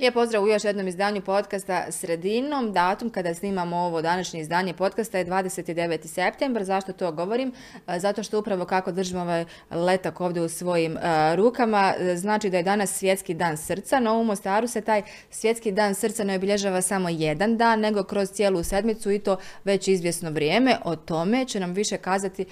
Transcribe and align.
Lijep 0.00 0.14
pozdrav 0.14 0.44
u 0.44 0.48
još 0.48 0.64
jednom 0.64 0.88
izdanju 0.88 1.20
podcasta 1.20 1.86
sredinom. 1.90 2.72
Datum 2.72 3.10
kada 3.10 3.34
snimamo 3.34 3.76
ovo 3.76 4.02
današnje 4.02 4.40
izdanje 4.40 4.74
podcasta 4.74 5.18
je 5.18 5.26
29. 5.26 6.06
septembar. 6.06 6.64
Zašto 6.64 6.92
to 6.92 7.12
govorim? 7.12 7.52
E, 7.88 7.98
zato 7.98 8.22
što 8.22 8.38
upravo 8.38 8.64
kako 8.64 8.92
držimo 8.92 9.20
ovaj 9.20 9.44
letak 9.70 10.20
ovdje 10.20 10.42
u 10.42 10.48
svojim 10.48 10.96
e, 10.96 11.36
rukama, 11.36 11.94
e, 11.98 12.16
znači 12.16 12.50
da 12.50 12.56
je 12.56 12.62
danas 12.62 12.92
svjetski 12.92 13.34
dan 13.34 13.56
srca, 13.56 14.00
no 14.00 14.18
u 14.18 14.24
Mostaru 14.24 14.66
se 14.66 14.80
taj 14.80 15.02
svjetski 15.30 15.72
dan 15.72 15.94
srca 15.94 16.24
ne 16.24 16.36
obilježava 16.36 16.82
samo 16.82 17.08
jedan 17.08 17.56
dan, 17.56 17.80
nego 17.80 18.04
kroz 18.04 18.30
cijelu 18.30 18.62
sedmicu 18.62 19.10
i 19.10 19.18
to 19.18 19.36
već 19.64 19.88
izvjesno 19.88 20.30
vrijeme. 20.30 20.76
O 20.84 20.96
tome 20.96 21.44
će 21.44 21.60
nam 21.60 21.72
više 21.72 21.96
kazati, 21.96 22.44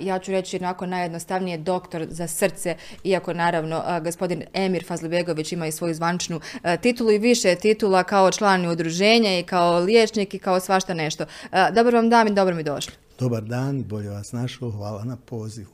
ja 0.00 0.18
ću 0.18 0.32
reći 0.32 0.60
nakon 0.60 0.88
najjednostavnije 0.88 1.58
doktor 1.58 2.06
za 2.10 2.26
srce, 2.26 2.76
iako 3.04 3.34
naravno 3.34 3.82
gospodin 4.04 4.44
Emir 4.52 4.84
Fazlibegović 4.86 5.52
ima 5.52 5.66
i 5.66 5.72
svoju 5.72 5.94
zvančnu 5.94 6.40
titulu 6.62 6.87
i 7.12 7.18
više 7.18 7.54
titula 7.54 8.02
kao 8.04 8.30
član 8.30 8.66
udruženja 8.66 9.38
i 9.38 9.42
kao 9.42 9.78
liječnik 9.78 10.34
i 10.34 10.38
kao 10.38 10.60
svašta 10.60 10.94
nešto. 10.94 11.24
E, 11.52 11.70
dobar 11.74 11.94
vam 11.94 12.10
dan 12.10 12.28
i 12.28 12.34
dobro 12.34 12.54
mi 12.54 12.62
došli. 12.62 12.92
Dobar 13.18 13.42
dan, 13.42 13.84
bolje 13.84 14.08
vas 14.08 14.32
našao, 14.32 14.70
hvala 14.70 15.04
na 15.04 15.16
pozivu. 15.16 15.70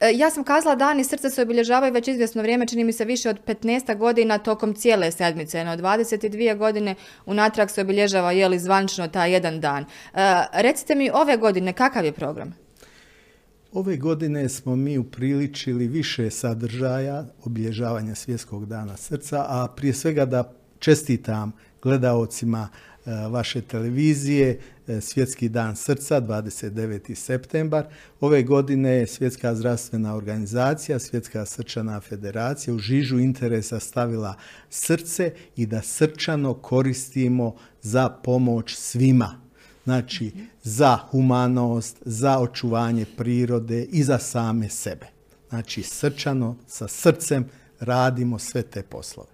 E, 0.00 0.12
ja 0.14 0.30
sam 0.30 0.44
kazala 0.44 0.74
dani 0.74 1.04
srca 1.04 1.30
se 1.30 1.42
obilježavaju 1.42 1.92
već 1.92 2.08
izvjesno 2.08 2.42
vrijeme, 2.42 2.66
čini 2.66 2.84
mi 2.84 2.92
se 2.92 3.04
više 3.04 3.30
od 3.30 3.38
15 3.46 3.96
godina 3.96 4.38
tokom 4.38 4.74
cijele 4.74 5.12
sedmice. 5.12 5.64
No, 5.64 5.76
22 5.76 6.56
godine 6.56 6.94
unatrag 7.26 7.70
se 7.70 7.80
obilježava 7.80 8.32
jeli 8.32 8.58
zvančno 8.58 9.08
taj 9.08 9.32
jedan 9.32 9.60
dan. 9.60 9.82
E, 9.82 9.86
recite 10.52 10.94
mi 10.94 11.10
ove 11.10 11.36
godine 11.36 11.72
kakav 11.72 12.04
je 12.04 12.12
program? 12.12 12.61
Ove 13.72 13.96
godine 13.96 14.48
smo 14.48 14.76
mi 14.76 14.98
upriličili 14.98 15.88
više 15.88 16.30
sadržaja 16.30 17.26
obilježavanja 17.44 18.14
svjetskog 18.14 18.66
dana 18.66 18.96
srca, 18.96 19.44
a 19.48 19.68
prije 19.76 19.94
svega 19.94 20.24
da 20.24 20.52
čestitam 20.78 21.52
gledaocima 21.82 22.68
e, 22.68 23.10
vaše 23.28 23.60
televizije 23.60 24.60
e, 24.86 25.00
Svjetski 25.00 25.48
dan 25.48 25.76
srca 25.76 26.20
29. 26.20 27.14
septembar. 27.14 27.86
Ove 28.20 28.42
godine 28.42 28.90
je 28.90 29.06
Svjetska 29.06 29.54
zdravstvena 29.54 30.16
organizacija, 30.16 30.98
Svjetska 30.98 31.46
srčana 31.46 32.00
federacija 32.00 32.74
u 32.74 32.78
žižu 32.78 33.18
interesa 33.18 33.80
stavila 33.80 34.34
srce 34.70 35.32
i 35.56 35.66
da 35.66 35.82
srčano 35.82 36.54
koristimo 36.54 37.54
za 37.82 38.08
pomoć 38.08 38.74
svima 38.74 39.42
Znači, 39.84 40.32
za 40.62 40.96
humanost, 40.96 41.96
za 42.04 42.38
očuvanje 42.38 43.06
prirode 43.16 43.84
i 43.84 44.02
za 44.02 44.18
same 44.18 44.68
sebe. 44.68 45.06
Znači, 45.48 45.82
srčano, 45.82 46.56
sa 46.66 46.88
srcem 46.88 47.48
radimo 47.80 48.38
sve 48.38 48.62
te 48.62 48.82
poslove. 48.82 49.28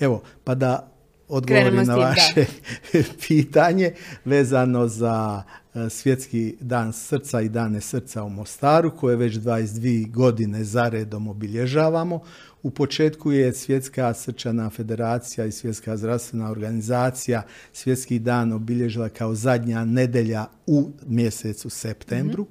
Evo, 0.00 0.22
pa 0.44 0.54
da 0.54 0.92
odgovorim 1.28 1.84
na 1.84 1.96
vaše 1.96 2.46
pitanje 3.28 3.92
vezano 4.24 4.88
za 4.88 5.42
e, 5.74 5.90
svjetski 5.90 6.56
dan 6.60 6.92
srca 6.92 7.40
i 7.40 7.48
dane 7.48 7.80
srca 7.80 8.22
u 8.22 8.28
Mostaru 8.28 8.96
koje 8.96 9.16
već 9.16 9.34
22 9.34 10.10
godine 10.10 10.64
zaredom 10.64 11.28
obilježavamo. 11.28 12.20
U 12.62 12.70
početku 12.70 13.32
je 13.32 13.52
Svjetska 13.52 14.14
srčana 14.14 14.70
federacija 14.70 15.46
i 15.46 15.52
Svjetska 15.52 15.96
zdravstvena 15.96 16.50
organizacija 16.50 17.42
Svjetski 17.72 18.18
dan 18.18 18.52
obilježila 18.52 19.08
kao 19.08 19.34
zadnja 19.34 19.84
nedelja 19.84 20.46
u 20.66 20.90
mjesecu 21.06 21.70
septembru. 21.70 22.46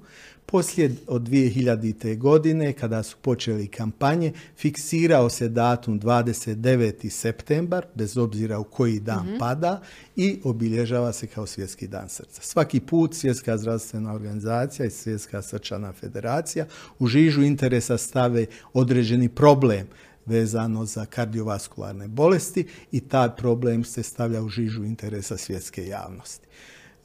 Poslije 0.52 0.95
od 1.07 1.21
2000. 1.21 2.17
godine, 2.17 2.73
kada 2.73 3.03
su 3.03 3.17
počeli 3.21 3.67
kampanje, 3.67 4.33
fiksirao 4.58 5.30
se 5.30 5.49
datum 5.49 5.99
29. 5.99 7.09
septembar, 7.09 7.86
bez 7.95 8.17
obzira 8.17 8.59
u 8.59 8.64
koji 8.64 8.99
dan 8.99 9.26
mhm. 9.27 9.37
pada, 9.39 9.81
i 10.15 10.39
obilježava 10.43 11.14
se 11.14 11.27
kao 11.27 11.45
svjetski 11.48 11.87
dan 11.87 12.09
srca. 12.09 12.42
Svaki 12.42 12.80
put 12.80 13.15
Svjetska 13.15 13.58
zdravstvena 13.58 14.14
organizacija 14.14 14.86
i 14.86 14.92
Svjetska 14.92 15.42
srčana 15.42 15.93
federacija 15.93 16.65
u 16.99 17.08
žižu 17.08 17.42
interesa 17.42 17.97
stave 17.97 18.45
određeni 18.73 19.30
problem 19.30 19.87
vezano 20.26 20.86
za 20.86 21.05
kardiovaskularne 21.05 22.08
bolesti 22.08 22.67
i 22.92 22.99
taj 22.99 23.36
problem 23.36 23.83
se 23.83 24.03
stavlja 24.03 24.42
u 24.42 24.49
žižu 24.49 24.83
interesa 24.83 25.37
svjetske 25.37 25.87
javnosti. 25.87 26.47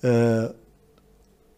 E, 0.02 0.48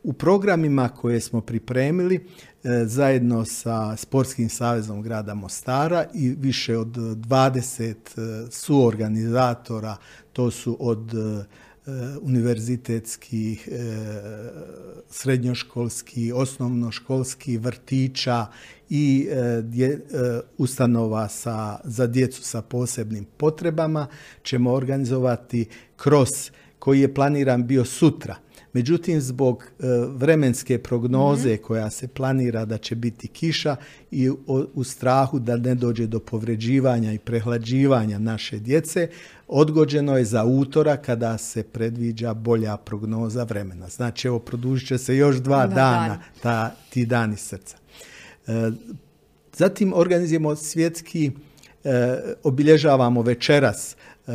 u 0.03 0.13
programima 0.13 0.89
koje 0.89 1.21
smo 1.21 1.41
pripremili 1.41 2.15
e, 2.17 2.85
zajedno 2.87 3.45
sa 3.45 3.97
Sportskim 3.97 4.49
savezom 4.49 5.03
grada 5.03 5.35
Mostara 5.35 6.05
i 6.15 6.35
više 6.39 6.77
od 6.77 6.97
20 6.97 7.95
e, 7.95 8.51
suorganizatora, 8.51 9.97
to 10.33 10.51
su 10.51 10.77
od 10.81 11.15
e, 11.15 11.45
univerzitetskih, 12.23 13.69
srednjoškolskih, 15.11 16.35
osnovnoškolskih 16.35 17.61
vrtića 17.61 18.47
i 18.91 19.29
ustanova 20.59 21.29
sa, 21.29 21.81
za 21.85 22.07
djecu 22.07 22.43
sa 22.43 22.63
posebnim 22.63 23.27
potrebama 23.37 24.07
ćemo 24.43 24.73
organizovati 24.73 25.69
kroz 25.97 26.51
koji 26.79 27.01
je 27.01 27.15
planiran 27.15 27.67
bio 27.67 27.85
sutra 27.85 28.37
Međutim, 28.73 29.21
zbog 29.21 29.65
e, 29.65 29.85
vremenske 30.09 30.79
prognoze 30.79 31.55
mhm. 31.55 31.63
koja 31.63 31.91
se 31.91 32.09
planira 32.09 32.65
da 32.65 32.79
će 32.79 32.95
biti 32.95 33.29
kiša 33.29 33.77
i 34.11 34.31
u 34.75 34.85
strahu 34.85 35.39
da 35.39 35.57
ne 35.57 35.75
dođe 35.75 36.07
do 36.07 36.21
povređivanja 36.21 37.13
i 37.13 37.19
prehlađivanja 37.19 38.19
naše 38.19 38.59
djece, 38.59 39.09
odgođeno 39.49 40.19
je 40.19 40.25
za 40.25 40.45
utora 40.45 40.97
kada 40.97 41.39
se 41.39 41.63
predviđa 41.63 42.35
bolja 42.35 42.77
prognoza 42.77 43.45
vremena. 43.45 43.89
Znači, 43.89 44.29
evo, 44.29 44.39
produžit 44.39 44.89
će 44.89 44.99
se 44.99 45.17
još 45.17 45.37
dva 45.37 45.67
dana 45.67 46.23
ta, 46.43 46.75
ti 46.91 47.07
dani 47.07 47.37
srca. 47.37 47.77
E, 48.47 48.71
zatim 49.53 49.93
organizujemo 49.95 50.57
svjetski, 50.57 51.31
obilježavamo 52.43 53.23
večeras 53.23 53.97
E, 54.29 54.33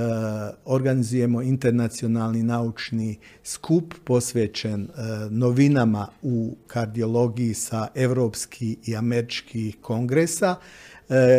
organizujemo 0.66 1.42
internacionalni 1.42 2.44
naučni 2.44 3.18
skup 3.44 3.94
posvećen 4.04 4.82
e, 4.82 4.88
novinama 5.30 6.08
u 6.22 6.56
kardiologiji 6.68 7.54
sa 7.54 7.88
europskih 7.96 8.78
i 8.86 8.96
američkih 8.96 9.76
kongresa 9.82 10.56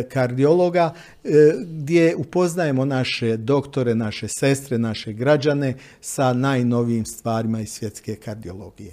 kardiologa 0.08 0.94
gdje 1.66 2.16
upoznajemo 2.16 2.84
naše 2.84 3.36
doktore, 3.36 3.94
naše 3.94 4.28
sestre, 4.28 4.78
naše 4.78 5.12
građane 5.12 5.74
sa 6.00 6.32
najnovijim 6.32 7.04
stvarima 7.06 7.60
iz 7.60 7.72
svjetske 7.72 8.16
kardiologije. 8.16 8.92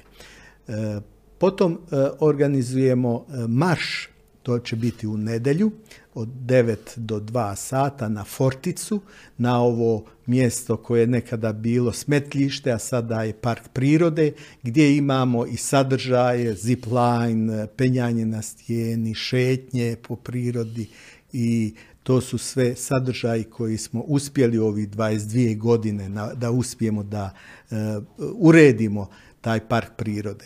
Potom 1.38 1.80
organizujemo 2.20 3.26
marš, 3.48 4.10
to 4.44 4.60
će 4.60 4.76
biti 4.76 5.08
u 5.08 5.18
nedjelju, 5.18 5.72
od 6.14 6.28
9 6.28 6.76
do 6.96 7.20
2 7.20 7.56
sata 7.56 8.10
na 8.10 8.24
Forticu, 8.24 9.02
na 9.38 9.62
ovo 9.62 10.06
mjesto 10.26 10.78
koje 10.78 11.02
je 11.02 11.08
nekada 11.08 11.54
bilo 11.54 11.94
smetljište, 11.94 12.72
a 12.72 12.80
sada 12.80 13.24
je 13.24 13.34
park 13.34 13.70
prirode, 13.74 14.34
gdje 14.64 14.98
imamo 14.98 15.46
i 15.46 15.58
sadržaje, 15.58 16.56
zipline, 16.56 17.68
penjanje 17.68 18.26
na 18.26 18.42
stijeni, 18.42 19.14
šetnje 19.14 19.96
po 20.08 20.16
prirodi 20.16 20.88
i 21.34 21.74
to 22.04 22.22
su 22.22 22.38
sve 22.38 22.76
sadržaji 22.76 23.44
koji 23.44 23.78
smo 23.78 24.02
uspjeli 24.02 24.58
ovih 24.58 24.90
22 24.90 25.58
godine 25.58 26.10
da 26.36 26.52
uspijemo 26.52 27.04
da 27.04 27.34
e, 27.72 27.76
uredimo 28.18 29.10
taj 29.42 29.68
park 29.68 29.92
prirode. 29.98 30.46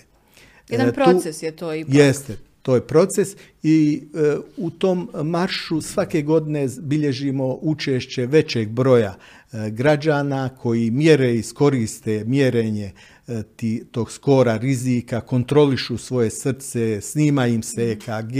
Jedan 0.69 0.89
e, 0.89 0.93
proces 0.93 1.43
je 1.43 1.51
to 1.51 1.73
i 1.73 1.85
Jeste, 1.87 2.37
to 2.65 2.75
je 2.75 2.87
proces 2.87 3.27
i 3.63 4.03
e, 4.13 4.37
u 4.57 4.69
tom 4.69 5.09
maršu 5.23 5.81
svake 5.81 6.21
godine 6.21 6.67
bilježimo 6.81 7.57
učešće 7.61 8.25
većeg 8.25 8.69
broja 8.69 9.15
e, 9.15 9.69
građana 9.69 10.49
koji 10.49 10.91
mjere 10.91 11.35
iskoriste 11.35 12.23
mjerenje 12.25 12.91
ti, 13.55 13.85
tog 13.91 14.11
skora 14.11 14.57
rizika, 14.57 15.21
kontrolišu 15.21 15.97
svoje 15.97 16.29
srce, 16.29 17.01
snima 17.01 17.47
im 17.47 17.63
se 17.63 17.91
EKG, 17.91 18.35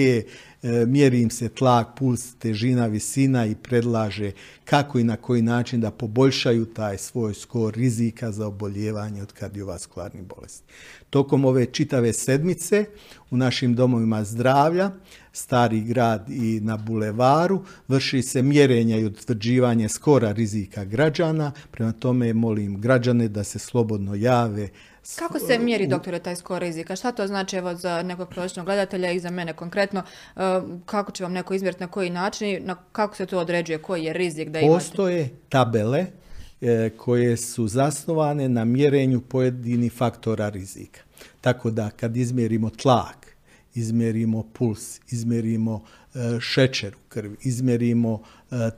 E, 0.66 0.86
mjeri 0.86 1.22
im 1.22 1.30
se 1.30 1.50
tlak, 1.50 1.88
puls, 1.98 2.34
težina, 2.40 2.88
visina 2.88 3.46
i 3.46 3.56
predlaže 3.56 4.32
kako 4.64 5.00
i 5.00 5.04
na 5.04 5.16
koji 5.16 5.42
način 5.42 5.82
da 5.82 5.92
poboljšaju 5.92 6.66
taj 6.66 6.98
svoj 6.98 7.34
skor 7.34 7.74
rizika 7.74 8.32
za 8.32 8.48
oboljevanje 8.48 9.22
od 9.22 9.34
kardiovaskularnih 9.34 10.24
bolesti. 10.24 10.74
Tokom 11.10 11.46
ove 11.46 11.66
čitave 11.66 12.14
sedmice 12.14 12.86
u 13.32 13.38
našim 13.38 13.76
domovima 13.76 14.24
zdravlja, 14.24 14.92
Stari 15.36 15.82
grad 15.82 16.30
i 16.30 16.60
na 16.60 16.78
bulevaru, 16.78 17.64
vrši 17.88 18.22
se 18.22 18.42
mjerenja 18.42 18.98
i 18.98 19.06
utvrđivanje 19.06 19.90
skora 19.90 20.32
rizika 20.32 20.86
građana. 20.86 21.52
Prema 21.72 21.92
tome 21.92 22.34
molim 22.34 22.82
građane 22.82 23.28
da 23.28 23.44
se 23.44 23.60
slobodno 23.60 24.16
jave 24.16 24.70
Kako 25.20 25.40
se 25.40 25.60
mjeri, 25.60 25.88
doktore, 25.88 26.20
taj 26.20 26.36
skor 26.36 26.62
rizika? 26.62 26.96
Šta 26.96 27.12
to 27.12 27.28
znači 27.28 27.56
evo, 27.56 27.76
za 27.76 28.04
nekog 28.04 28.30
prosječnog 28.30 28.66
gledatelja 28.66 29.12
i 29.12 29.20
za 29.20 29.30
mene 29.30 29.54
konkretno? 29.54 30.04
E, 30.36 30.40
kako 30.86 31.12
će 31.12 31.24
vam 31.24 31.34
neko 31.34 31.54
izmjeriti, 31.54 31.84
na 31.84 31.88
koji 31.88 32.10
način 32.10 32.66
na 32.66 32.76
kako 32.92 33.16
se 33.16 33.26
to 33.26 33.40
određuje, 33.40 33.78
koji 33.78 34.04
je 34.04 34.14
rizik 34.14 34.50
da 34.50 34.60
imate? 34.60 34.76
Postoje 34.76 35.30
tabele 35.50 36.06
e, 36.62 36.90
koje 36.98 37.38
su 37.38 37.68
zasnovane 37.68 38.50
na 38.50 38.66
mjerenju 38.66 39.22
pojedinih 39.22 39.94
faktora 39.94 40.50
rizika. 40.50 41.02
Tako 41.42 41.72
da 41.72 41.90
kad 41.90 42.18
izmjerimo 42.18 42.70
tlak, 42.70 43.36
izmjerimo 43.76 44.44
puls, 44.44 45.00
izmjerimo 45.12 45.84
šećer 46.40 46.96
u 46.96 47.10
krvi, 47.10 47.36
izmjerimo 47.42 48.22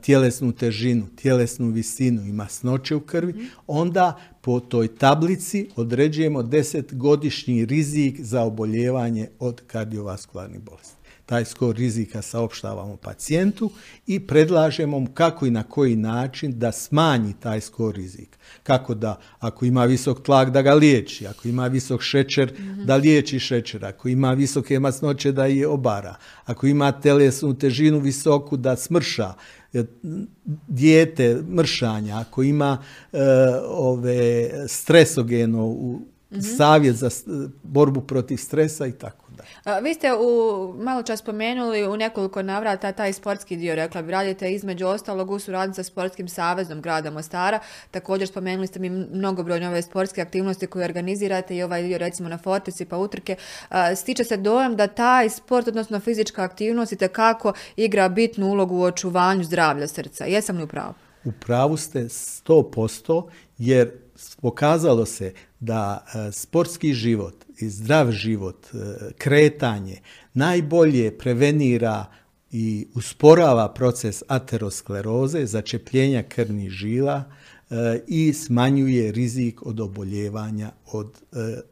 tjelesnu 0.02 0.52
težinu, 0.52 1.06
tjelesnu 1.16 1.70
visinu 1.70 2.26
i 2.26 2.32
masnoće 2.32 2.94
u 2.94 3.00
krvi, 3.00 3.34
onda 3.66 4.18
po 4.40 4.60
toj 4.60 4.96
tablici 4.96 5.68
određujemo 5.76 6.42
desetgodišnji 6.42 7.64
rizik 7.64 8.20
za 8.20 8.42
oboljevanje 8.42 9.28
od 9.38 9.62
kardiovaskularnih 9.66 10.60
bolesti. 10.60 10.98
Taj 11.26 11.44
skor 11.44 11.76
rizika 11.76 12.22
saopštavamo 12.22 12.96
pacijentu 12.96 13.70
i 14.06 14.20
predlažemo 14.20 14.98
mu 15.00 15.08
kako 15.14 15.46
i 15.46 15.50
na 15.50 15.62
koji 15.62 15.96
način 15.96 16.58
da 16.58 16.72
smanji 16.72 17.34
taj 17.40 17.60
skor 17.60 17.94
rizika. 17.94 18.38
Kako 18.62 18.94
da, 18.94 19.18
ako 19.38 19.64
ima 19.64 19.84
visok 19.84 20.22
tlak, 20.22 20.50
da 20.50 20.62
ga 20.62 20.74
liječi, 20.74 21.26
ako 21.26 21.48
ima 21.48 21.66
visok 21.66 22.02
šećer, 22.02 22.52
da 22.84 22.96
liječi 22.96 23.38
šećer, 23.38 23.84
ako 23.84 24.08
ima 24.08 24.32
visoke 24.32 24.80
masnoće, 24.80 25.32
da 25.32 25.46
je 25.46 25.68
obara, 25.68 26.14
ako 26.44 26.66
ima 26.66 26.92
telesnu 27.28 27.54
težinu 27.54 27.98
visoku, 28.00 28.56
da 28.56 28.76
smrša, 28.76 29.34
dijete 30.68 31.42
mršanja, 31.48 32.18
ako 32.18 32.42
ima 32.42 32.78
e, 33.12 33.18
ove 33.68 34.50
stresogeno 34.68 35.66
u 35.66 36.00
savjet 36.56 36.96
za 36.96 37.10
borbu 37.62 38.00
protiv 38.00 38.36
stresa 38.36 38.86
i 38.86 38.92
tako. 38.92 39.27
Vi 39.82 39.94
ste 39.94 40.12
u, 40.14 40.74
malo 40.78 41.02
čas 41.02 41.20
spomenuli 41.20 41.86
u 41.86 41.96
nekoliko 41.96 42.42
navrata 42.42 42.92
taj 42.92 43.12
sportski 43.12 43.56
dio, 43.56 43.74
rekla 43.74 44.02
bi, 44.02 44.12
radite 44.12 44.52
između 44.52 44.86
ostalog 44.86 45.30
u 45.30 45.38
suradnji 45.38 45.74
sa 45.74 45.82
Sportskim 45.82 46.28
savezom 46.28 46.82
grada 46.82 47.10
Mostara. 47.10 47.58
Također 47.90 48.28
spomenuli 48.28 48.66
ste 48.66 48.78
mi 48.78 48.90
mnogobrojne 48.90 49.68
ove 49.68 49.82
sportske 49.82 50.22
aktivnosti 50.22 50.66
koje 50.66 50.84
organizirate 50.84 51.56
i 51.56 51.62
ovaj 51.62 51.82
dio 51.82 51.98
recimo 51.98 52.28
na 52.28 52.38
Forteci 52.38 52.84
pa 52.84 52.96
utrke. 52.96 53.36
Stiče 53.96 54.24
se 54.24 54.36
dojam 54.36 54.76
da 54.76 54.86
taj 54.86 55.30
sport, 55.30 55.68
odnosno 55.68 56.00
fizička 56.00 56.42
aktivnost 56.42 56.92
i 56.92 57.08
kako 57.08 57.52
igra 57.76 58.08
bitnu 58.08 58.46
ulogu 58.46 58.76
u 58.76 58.82
očuvanju 58.82 59.44
zdravlja 59.44 59.88
srca. 59.88 60.24
Jesam 60.24 60.56
li 60.56 60.62
u 60.62 60.66
pravu? 60.66 60.94
U 61.24 61.32
pravu 61.32 61.76
ste 61.76 62.00
100% 62.00 63.30
jer 63.58 63.90
pokazalo 64.42 65.06
se 65.06 65.32
da 65.60 66.04
e, 66.14 66.32
sportski 66.32 66.94
život 66.94 67.47
i 67.60 67.68
zdrav 67.68 68.10
život, 68.10 68.66
e, 68.66 68.78
kretanje 69.18 69.96
najbolje 70.34 71.18
prevenira 71.18 72.04
i 72.50 72.86
usporava 72.94 73.74
proces 73.74 74.22
ateroskleroze, 74.28 75.46
začepljenja 75.46 76.22
krvnih 76.22 76.70
žila 76.70 77.24
e, 77.70 77.74
i 78.06 78.32
smanjuje 78.32 79.12
rizik 79.12 79.66
od 79.66 79.80
oboljevanja 79.80 80.70
od 80.92 81.20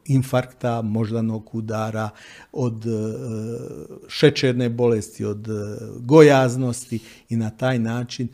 infarkta, 0.04 0.82
moždanog 0.82 1.54
udara, 1.54 2.10
od 2.52 2.84
šećerne 4.08 4.68
bolesti, 4.68 5.24
od 5.24 5.48
gojaznosti 5.98 6.98
i 7.28 7.36
na 7.36 7.50
taj 7.50 7.78
način 7.78 8.28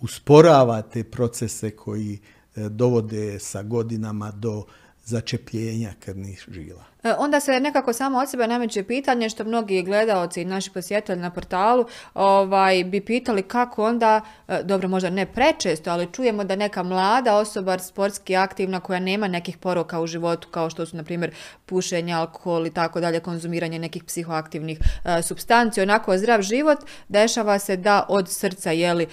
usporava 0.00 0.82
te 0.82 1.04
procese 1.04 1.70
koji 1.70 2.18
E, 2.56 2.68
dovode 2.68 3.38
sa 3.38 3.62
godinama 3.62 4.30
do 4.30 4.64
začepljenja 5.04 5.92
krvnih 6.00 6.44
žila. 6.48 6.84
E, 7.02 7.14
onda 7.18 7.40
se 7.40 7.60
nekako 7.60 7.92
samo 7.92 8.18
od 8.18 8.30
sebe 8.30 8.46
nameće 8.46 8.82
pitanje 8.82 9.28
što 9.28 9.44
mnogi 9.44 9.82
gledaoci 9.82 10.42
i 10.42 10.44
naši 10.44 10.70
posjetitelji 10.70 11.20
na 11.20 11.30
portalu 11.30 11.86
ovaj, 12.14 12.84
bi 12.84 13.00
pitali 13.00 13.42
kako 13.42 13.84
onda, 13.84 14.20
e, 14.48 14.62
dobro 14.62 14.88
možda 14.88 15.10
ne 15.10 15.26
prečesto, 15.26 15.90
ali 15.90 16.12
čujemo 16.12 16.44
da 16.44 16.56
neka 16.56 16.82
mlada 16.82 17.36
osoba 17.36 17.78
sportski 17.78 18.36
aktivna 18.36 18.80
koja 18.80 19.00
nema 19.00 19.28
nekih 19.28 19.58
poroka 19.58 20.00
u 20.00 20.06
životu 20.06 20.48
kao 20.50 20.70
što 20.70 20.86
su 20.86 20.96
na 20.96 21.02
primjer 21.02 21.34
pušenje, 21.66 22.12
alkohol 22.12 22.66
i 22.66 22.70
tako 22.70 23.00
dalje, 23.00 23.20
konzumiranje 23.20 23.78
nekih 23.78 24.04
psihoaktivnih 24.04 24.78
substanci, 25.22 25.82
onako 25.82 26.18
zdrav 26.18 26.42
život, 26.42 26.78
dešava 27.08 27.58
se 27.58 27.76
da 27.76 28.06
od 28.08 28.28
srca 28.28 28.70
jeli 28.70 29.06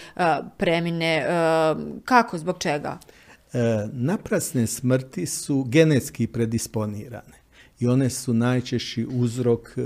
premine. 0.57 1.25
kako, 2.05 2.37
zbog 2.37 2.57
čega? 2.59 2.97
E, 3.53 3.87
naprasne 3.93 4.67
smrti 4.67 5.25
su 5.25 5.63
genetski 5.63 6.27
predisponirane 6.27 7.41
i 7.79 7.87
one 7.87 8.09
su 8.09 8.33
najčešći 8.33 9.07
uzrok 9.11 9.67
e, 9.77 9.81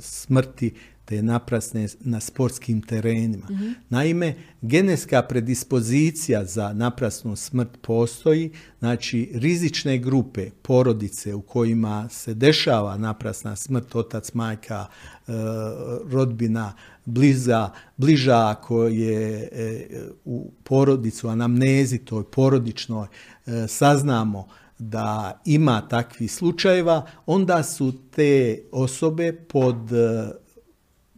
smrti 0.00 0.74
te 1.12 1.22
naprasne 1.22 1.88
na 2.00 2.20
sportskim 2.20 2.82
terenima. 2.82 3.46
Mhm. 3.50 3.70
Naime, 3.88 4.34
genetska 4.62 5.22
predispozicija 5.22 6.44
za 6.44 6.72
naprasnu 6.72 7.36
smrt 7.36 7.68
postoji, 7.82 8.50
znači 8.78 9.30
rizične 9.34 9.98
grupe, 9.98 10.50
porodice 10.62 11.34
u 11.34 11.42
kojima 11.42 12.08
se 12.08 12.34
dešava 12.34 12.96
naprasna 12.96 13.56
smrt, 13.56 13.94
otac, 13.94 14.32
majka, 14.34 14.86
e, 14.86 15.32
rodbina, 16.10 16.72
bliza, 17.04 17.70
bliža 17.96 18.48
ako 18.48 18.84
je 18.84 19.48
e, 19.52 19.88
u 20.24 20.50
porodicu, 20.64 21.28
anamnezi 21.28 21.98
toj 21.98 22.24
porodičnoj, 22.24 23.06
e, 23.46 23.66
saznamo 23.68 24.48
da 24.78 25.40
ima 25.44 25.88
takvih 25.88 26.32
slučajeva, 26.32 27.06
onda 27.26 27.62
su 27.62 27.92
te 28.10 28.62
osobe 28.72 29.32
pod 29.32 29.76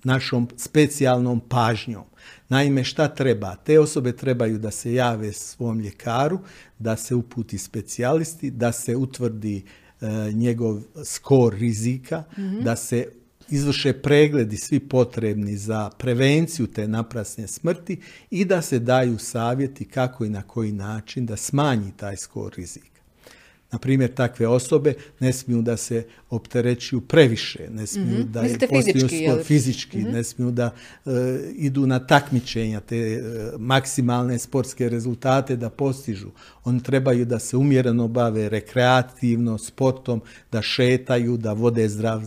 našom 0.05 0.49
specijalnom 0.57 1.41
pažnjom. 1.41 2.05
Naime, 2.49 2.85
šta 2.85 3.09
treba? 3.09 3.57
Te 3.57 3.81
osobe 3.81 4.13
trebaju 4.13 4.59
da 4.59 4.71
se 4.71 4.95
jave 4.95 5.33
svom 5.33 5.81
ljekaru, 5.81 6.39
da 6.79 6.97
se 6.97 7.15
uputi 7.15 7.59
specijalisti, 7.59 8.51
da 8.51 8.73
se 8.73 8.97
utvrdi 8.97 9.65
e, 10.01 10.33
njegov 10.33 10.81
skor 11.05 11.55
rizika, 11.55 12.25
mhm. 12.39 12.61
da 12.61 12.77
se 12.77 13.07
izvrše 13.49 13.93
pregledi 13.93 14.57
svi 14.57 14.81
potrebni 14.81 15.57
za 15.57 15.91
prevenciju 15.99 16.67
te 16.67 16.89
naprasne 16.89 17.47
smrti 17.47 18.01
i 18.31 18.45
da 18.45 18.63
se 18.63 18.79
daju 18.79 19.19
savjeti 19.19 19.85
kako 19.85 20.25
i 20.25 20.31
na 20.31 20.43
koji 20.43 20.73
način 20.73 21.27
da 21.27 21.37
smanji 21.37 21.93
taj 21.97 22.17
skor 22.17 22.53
rizika. 22.57 22.94
Na 23.75 23.79
primjer, 23.79 24.15
takve 24.15 24.49
osobe 24.49 24.95
ne 25.21 25.33
smiju 25.33 25.63
da 25.63 25.77
se 25.77 26.07
opterećuju 26.31 27.01
previše, 27.01 27.67
ne 27.71 27.87
smiju 27.87 28.07
mm-hmm. 28.07 28.33
da 28.33 28.43
Mislite 28.43 28.67
fizički, 28.67 29.29
fizički 29.45 29.99
mm-hmm. 29.99 30.13
ne 30.13 30.25
smiju 30.25 30.51
da 30.51 30.71
e, 31.07 31.11
idu 31.57 31.87
na 31.87 31.99
takmičenja, 31.99 32.81
te 32.81 32.97
e, 32.97 33.23
maksimalne 33.59 34.39
sportske 34.39 34.89
rezultate 34.89 35.57
da 35.57 35.71
postižu. 35.71 36.31
Oni 36.65 36.83
trebaju 36.83 37.25
da 37.25 37.39
se 37.39 37.57
umjereno 37.57 38.09
bave 38.09 38.49
rekreativno, 38.49 39.59
sportom, 39.59 40.23
da 40.53 40.63
šetaju, 40.63 41.37
da 41.37 41.53
vode 41.53 41.89
zdrav 41.89 42.23
e, 42.23 42.27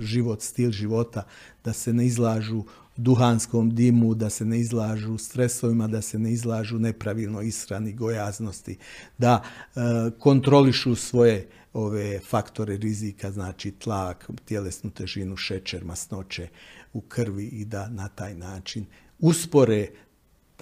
život, 0.00 0.42
stil 0.42 0.70
života, 0.70 1.22
da 1.64 1.72
se 1.72 1.92
ne 1.92 2.06
izlažu 2.06 2.64
duhanskom 2.96 3.74
dimu, 3.74 4.14
da 4.14 4.30
se 4.30 4.44
ne 4.44 4.60
izlažu 4.60 5.18
stresovima, 5.18 5.86
da 5.86 6.02
se 6.02 6.18
ne 6.18 6.32
izlažu 6.32 6.78
nepravilno 6.78 7.42
israni 7.42 7.92
gojaznosti, 7.92 8.78
da 9.18 9.42
e, 9.42 9.80
kontrolišu 10.18 10.94
svoje 10.94 11.48
ove 11.72 12.20
faktore 12.20 12.76
rizika, 12.76 13.30
znači 13.30 13.70
tlak, 13.70 14.30
tjelesnu 14.44 14.90
težinu, 14.90 15.36
šećer, 15.36 15.84
masnoće 15.84 16.48
u 16.92 17.00
krvi 17.00 17.44
i 17.46 17.64
da 17.64 17.88
na 17.88 18.08
taj 18.08 18.34
način 18.34 18.86
uspore 19.18 19.88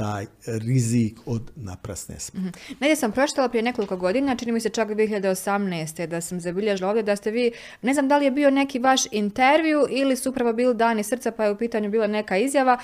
taj 0.02 0.26
rizik 0.47 1.18
od 1.26 1.50
naprasne 1.56 2.18
smrti. 2.18 2.49
mm 2.49 2.52
Negdje 2.80 2.97
sam 2.97 3.12
pročitala 3.12 3.49
prije 3.49 3.62
nekoliko 3.62 3.97
godina, 3.97 4.37
čini 4.37 4.52
mi 4.52 4.61
se 4.61 4.68
čak 4.68 4.88
2018. 4.88 6.06
da 6.06 6.21
sam 6.21 6.40
zabilježila 6.40 6.88
ovdje 6.88 7.02
da 7.02 7.16
ste 7.16 7.30
vi, 7.30 7.52
ne 7.82 7.94
znam 7.94 8.09
da 8.09 8.16
li 8.16 8.25
je 8.25 8.30
bio 8.30 8.50
neki 8.50 8.78
vaš 8.78 9.00
intervju 9.11 9.87
ili 9.90 10.16
su 10.16 10.30
upravo 10.30 10.52
bili 10.52 10.75
dani 10.75 11.02
srca 11.02 11.30
pa 11.30 11.44
je 11.44 11.50
u 11.50 11.56
pitanju 11.56 11.90
bila 11.90 12.06
neka 12.06 12.37
izjava, 12.37 12.78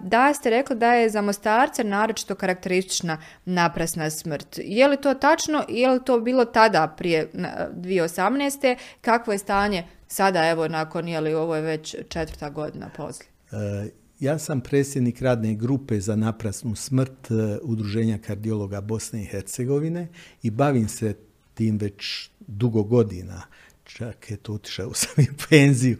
da 0.00 0.34
ste 0.34 0.50
rekli 0.50 0.76
da 0.76 0.94
je 0.94 1.08
za 1.10 1.22
Mostarce 1.22 1.84
naročito 1.84 2.34
karakteristična 2.34 3.18
naprasna 3.44 4.10
smrt. 4.10 4.58
Je 4.58 4.88
li 4.88 4.96
to 4.96 5.14
tačno? 5.14 5.64
Je 5.68 5.90
li 5.90 6.00
to 6.04 6.20
bilo 6.20 6.44
tada 6.44 6.94
prije 6.98 7.30
2018. 7.34 8.76
Kakvo 9.00 9.32
je 9.32 9.38
stanje 9.38 9.84
sada, 10.06 10.48
evo, 10.48 10.68
nakon, 10.68 11.08
je 11.08 11.20
li 11.20 11.34
ovo 11.34 11.56
je 11.56 11.62
već 11.62 11.96
četvrta 12.08 12.50
godina 12.50 12.90
poslije? 12.96 13.28
E, 13.52 14.01
ja 14.22 14.38
sam 14.38 14.60
predsjednik 14.60 15.22
radne 15.22 15.54
grupe 15.54 16.00
za 16.00 16.16
naprasnu 16.16 16.76
smrt 16.76 17.30
e, 17.30 17.58
Udruženja 17.62 18.18
kardiologa 18.18 18.80
Bosne 18.80 19.22
i 19.22 19.26
Hercegovine 19.26 20.08
i 20.42 20.50
bavim 20.50 20.88
se 20.88 21.16
tim 21.54 21.78
već 21.78 22.30
dugo 22.40 22.82
godina. 22.82 23.42
Čak 23.84 24.30
je 24.30 24.36
to 24.36 24.54
otišao 24.54 24.94
sam 24.94 25.24
i 25.24 25.28
penziju. 25.48 25.96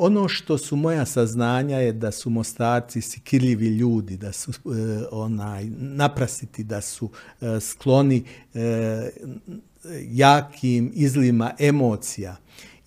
ono 0.00 0.28
što 0.28 0.58
su 0.58 0.76
moja 0.76 1.06
saznanja 1.06 1.76
je 1.76 1.92
da 1.92 2.12
su 2.12 2.30
mostarci 2.30 3.00
sikirljivi 3.00 3.68
ljudi, 3.68 4.16
da 4.16 4.32
su 4.32 4.52
onaj 5.10 5.64
naprasiti, 5.78 6.64
da 6.64 6.80
su 6.80 7.10
skloni 7.60 8.24
jakim 10.00 10.92
izlima 10.94 11.54
emocija 11.58 12.36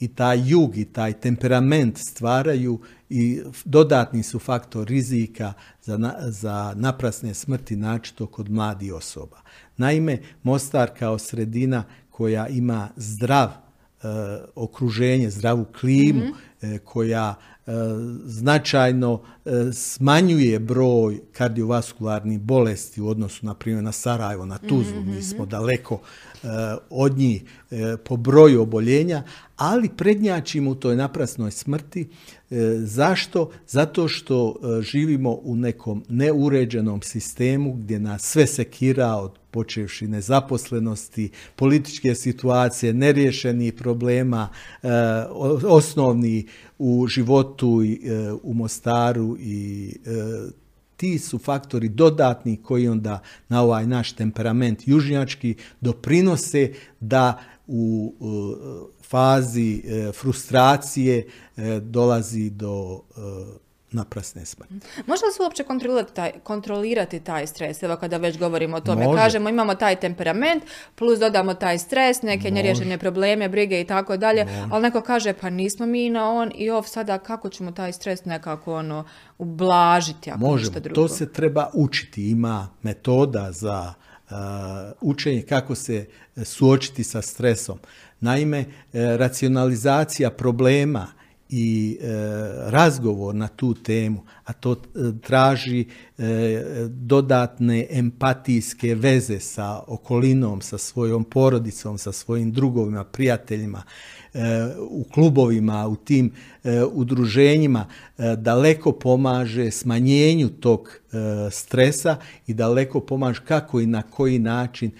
i 0.04 0.08
taj 0.08 0.50
jug 0.50 0.78
i 0.78 0.86
taj 0.86 1.14
temperament 1.14 1.98
stvaraju 1.98 2.80
i 3.10 3.42
dodatni 3.66 4.24
su 4.24 4.40
faktor 4.40 4.88
rizika 4.88 5.54
za, 5.82 6.14
za 6.22 6.74
naprasne 6.78 7.34
smrti, 7.34 7.76
načito 7.76 8.28
kod 8.28 8.50
mladih 8.50 8.94
osoba. 8.94 9.42
Naime, 9.78 10.18
Mostar 10.44 10.90
kao 11.00 11.20
sredina 11.20 11.84
koja 12.10 12.48
ima 12.48 12.90
zdrav 12.96 13.50
e, 13.50 14.08
okruženje, 14.56 15.30
zdravu 15.30 15.66
klimu, 15.80 16.26
mhm. 16.26 16.34
e, 16.62 16.80
koja 16.80 17.36
značajno 18.26 19.22
smanjuje 19.74 20.60
broj 20.60 21.22
kardiovaskularnih 21.32 22.40
bolesti 22.40 23.02
u 23.02 23.08
odnosu 23.08 23.46
na 23.46 23.54
primjer 23.54 23.84
na 23.84 23.92
Sarajevo, 23.92 24.46
na 24.46 24.58
Tuzlu, 24.58 25.02
mm 25.02 25.06
mi 25.06 25.12
mhm. 25.12 25.22
smo 25.22 25.46
daleko 25.46 26.00
od 26.90 27.18
njih 27.18 27.44
po 28.04 28.18
broju 28.18 28.62
oboljenja, 28.62 29.24
ali 29.56 29.90
prednjačimo 29.90 30.72
u 30.72 30.76
toj 30.76 30.96
naprasnoj 30.96 31.52
smrti. 31.52 32.08
Zašto? 32.78 33.52
Zato 33.68 34.08
što 34.08 34.56
živimo 34.82 35.40
u 35.44 35.56
nekom 35.56 36.04
neuređenom 36.10 37.02
sistemu 37.02 37.74
gdje 37.74 38.00
nas 38.00 38.22
sve 38.22 38.48
sekira 38.48 39.16
od 39.16 39.32
počevši 39.54 40.08
nezaposlenosti, 40.08 41.30
političke 41.56 42.16
situacije, 42.16 42.94
neriješenih 42.94 43.74
problema, 43.74 44.50
e, 44.84 44.88
osnovni 45.68 46.48
u 46.86 47.08
životu 47.08 47.82
e, 47.84 48.32
u 48.44 48.54
Mostaru 48.54 49.38
i 49.40 49.90
e, 50.06 50.10
ti 50.98 51.20
su 51.20 51.38
faktori 51.38 51.90
dodatni 51.90 52.58
koji 52.58 52.88
onda 52.88 53.20
na 53.50 53.62
ovaj 53.62 53.88
naš 53.88 54.12
temperament 54.12 54.88
južnjački 54.88 55.56
doprinose 55.82 56.74
da 57.00 57.40
u 57.68 58.14
fazi 59.02 59.84
frustracije 60.14 61.28
dolazi 61.82 62.50
do 62.50 63.02
naprasne 63.94 64.46
smrti. 64.46 64.74
Može 65.08 65.26
li 65.26 65.34
se 65.36 65.44
uopće 65.44 65.64
kontrolirati 65.64 66.14
taj, 66.14 66.32
kontrolirati 66.44 67.20
taj 67.20 67.48
stres? 67.48 67.84
Evo 67.84 67.96
kada 67.96 68.18
već 68.18 68.40
govorimo 68.40 68.78
o 68.78 68.82
tome, 68.82 69.06
kažemo 69.16 69.50
imamo 69.50 69.76
taj 69.76 69.96
temperament, 69.96 70.64
plus 70.96 71.20
dodamo 71.20 71.54
taj 71.54 71.80
stres, 71.80 72.22
neke 72.22 72.52
neriješene 72.52 72.98
probleme, 72.98 73.50
brige 73.50 73.82
i 73.82 73.86
tako 73.86 74.18
dalje, 74.18 74.48
ali 74.72 74.84
neko 74.84 75.02
kaže 75.02 75.34
pa 75.34 75.50
nismo 75.50 75.86
mi 75.86 76.10
na 76.10 76.30
on 76.30 76.52
i 76.56 76.70
ov 76.70 76.84
sada 76.84 77.18
kako 77.18 77.50
ćemo 77.50 77.72
taj 77.72 77.94
stres 77.94 78.26
nekako 78.26 78.76
ono 78.76 79.06
ublažiti 79.38 80.32
ako 80.32 80.40
Možemo, 80.40 80.80
drugo. 80.80 80.96
to 80.96 81.08
se 81.08 81.34
treba 81.34 81.70
učiti, 81.74 82.30
ima 82.30 82.68
metoda 82.82 83.52
za 83.52 83.94
učenje 85.02 85.42
kako 85.42 85.76
se 85.76 86.06
suočiti 86.44 87.04
sa 87.04 87.22
stresom. 87.22 87.80
Naime, 88.20 88.60
e, 88.60 88.66
racionalizacija 89.18 90.32
problema 90.32 91.08
i 91.56 91.98
e, 92.02 92.08
razgovor 92.72 93.36
na 93.36 93.48
tu 93.48 93.74
temu, 93.74 94.24
a 94.44 94.54
to 94.54 94.72
e, 94.72 94.78
traži 95.22 95.86
e, 96.18 96.26
dodatne 96.88 97.88
empatijske 97.90 98.96
veze 98.96 99.40
sa 99.40 99.84
okolinom, 99.88 100.62
sa 100.62 100.78
svojom 100.78 101.24
porodicom, 101.24 101.98
sa 101.98 102.12
svojim 102.12 102.52
drugovima, 102.52 103.04
prijateljima, 103.04 103.84
u 104.80 105.04
klubovima, 105.04 105.88
u 105.88 105.96
tim 105.96 106.32
udruženjima, 106.94 107.86
daleko 108.38 108.92
pomaže 108.92 109.72
smanjenju 109.72 110.50
tog 110.50 111.00
stresa 111.52 112.18
i 112.48 112.54
daleko 112.54 113.00
pomaže 113.00 113.42
kako 113.48 113.80
i 113.80 113.86
na 113.86 114.02
koji 114.02 114.40
način 114.40 114.92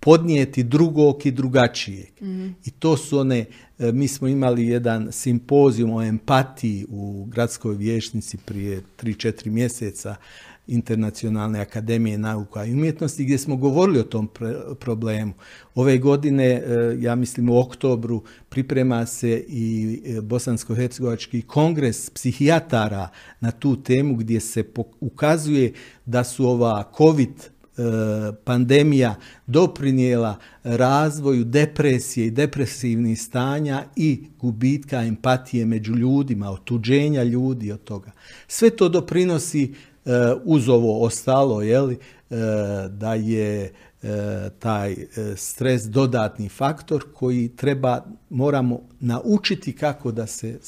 podnijeti 0.00 0.62
drugog 0.62 1.26
i 1.26 1.30
drugačijeg. 1.30 2.10
Mhm. 2.20 2.48
I 2.64 2.70
to 2.70 2.96
su 2.96 3.18
one 3.18 3.46
E, 3.80 3.92
mi 3.92 4.08
smo 4.08 4.28
imali 4.28 4.66
jedan 4.66 5.12
simpozijum 5.12 5.94
o 5.94 6.02
empatiji 6.02 6.86
u 6.88 7.24
gradskoj 7.24 7.74
vješnici 7.74 8.36
prije 8.36 8.82
3-4 9.02 9.50
mjeseca 9.50 10.14
Internacionalne 10.66 11.60
akademije 11.60 12.18
nauka 12.18 12.64
i 12.64 12.72
umjetnosti 12.72 13.24
gdje 13.24 13.38
smo 13.38 13.56
govorili 13.56 13.98
o 13.98 14.02
tom 14.02 14.28
problemu. 14.80 15.32
Ove 15.74 15.98
godine, 15.98 16.44
e, 16.44 16.62
ja 16.98 17.14
mislim 17.14 17.50
u 17.50 17.58
oktobru, 17.58 18.22
priprema 18.48 19.06
se 19.06 19.44
i 19.48 20.00
e, 20.06 20.20
Bosansko-Hercegovački 20.20 21.42
kongres 21.42 22.10
psihijatara 22.10 23.08
na 23.40 23.50
tu 23.50 23.82
temu 23.82 24.16
gdje 24.16 24.40
se 24.40 24.64
ukazuje 25.00 25.72
da 26.06 26.24
su 26.24 26.46
ova 26.46 26.92
COVID 26.96 27.30
pandemija 28.44 29.14
doprinijela 29.46 30.36
razvoju 30.64 31.44
depresije 31.44 32.26
i 32.26 32.30
depresivnih 32.30 33.22
stanja 33.22 33.84
i 33.96 34.24
gubitka 34.40 35.02
empatije 35.02 35.66
među 35.66 35.94
ljudima, 35.94 36.50
otuđenja 36.50 37.22
ljudi 37.22 37.72
od 37.72 37.84
toga. 37.84 38.10
Sve 38.48 38.70
to 38.70 38.88
doprinosi 38.88 39.64
e, 39.64 40.10
uz 40.44 40.68
ovo 40.68 41.04
ostalo, 41.04 41.62
jeli, 41.62 41.94
e, 41.94 42.36
da 42.88 43.14
je 43.14 43.72
taj 44.58 44.96
stres 45.36 45.82
dodatni 45.82 46.48
faktor 46.48 47.04
koji 47.14 47.48
treba, 47.48 48.04
moramo 48.30 48.80
naučiti 49.00 49.72
kako 49.72 50.12
da 50.12 50.26
se 50.26 50.58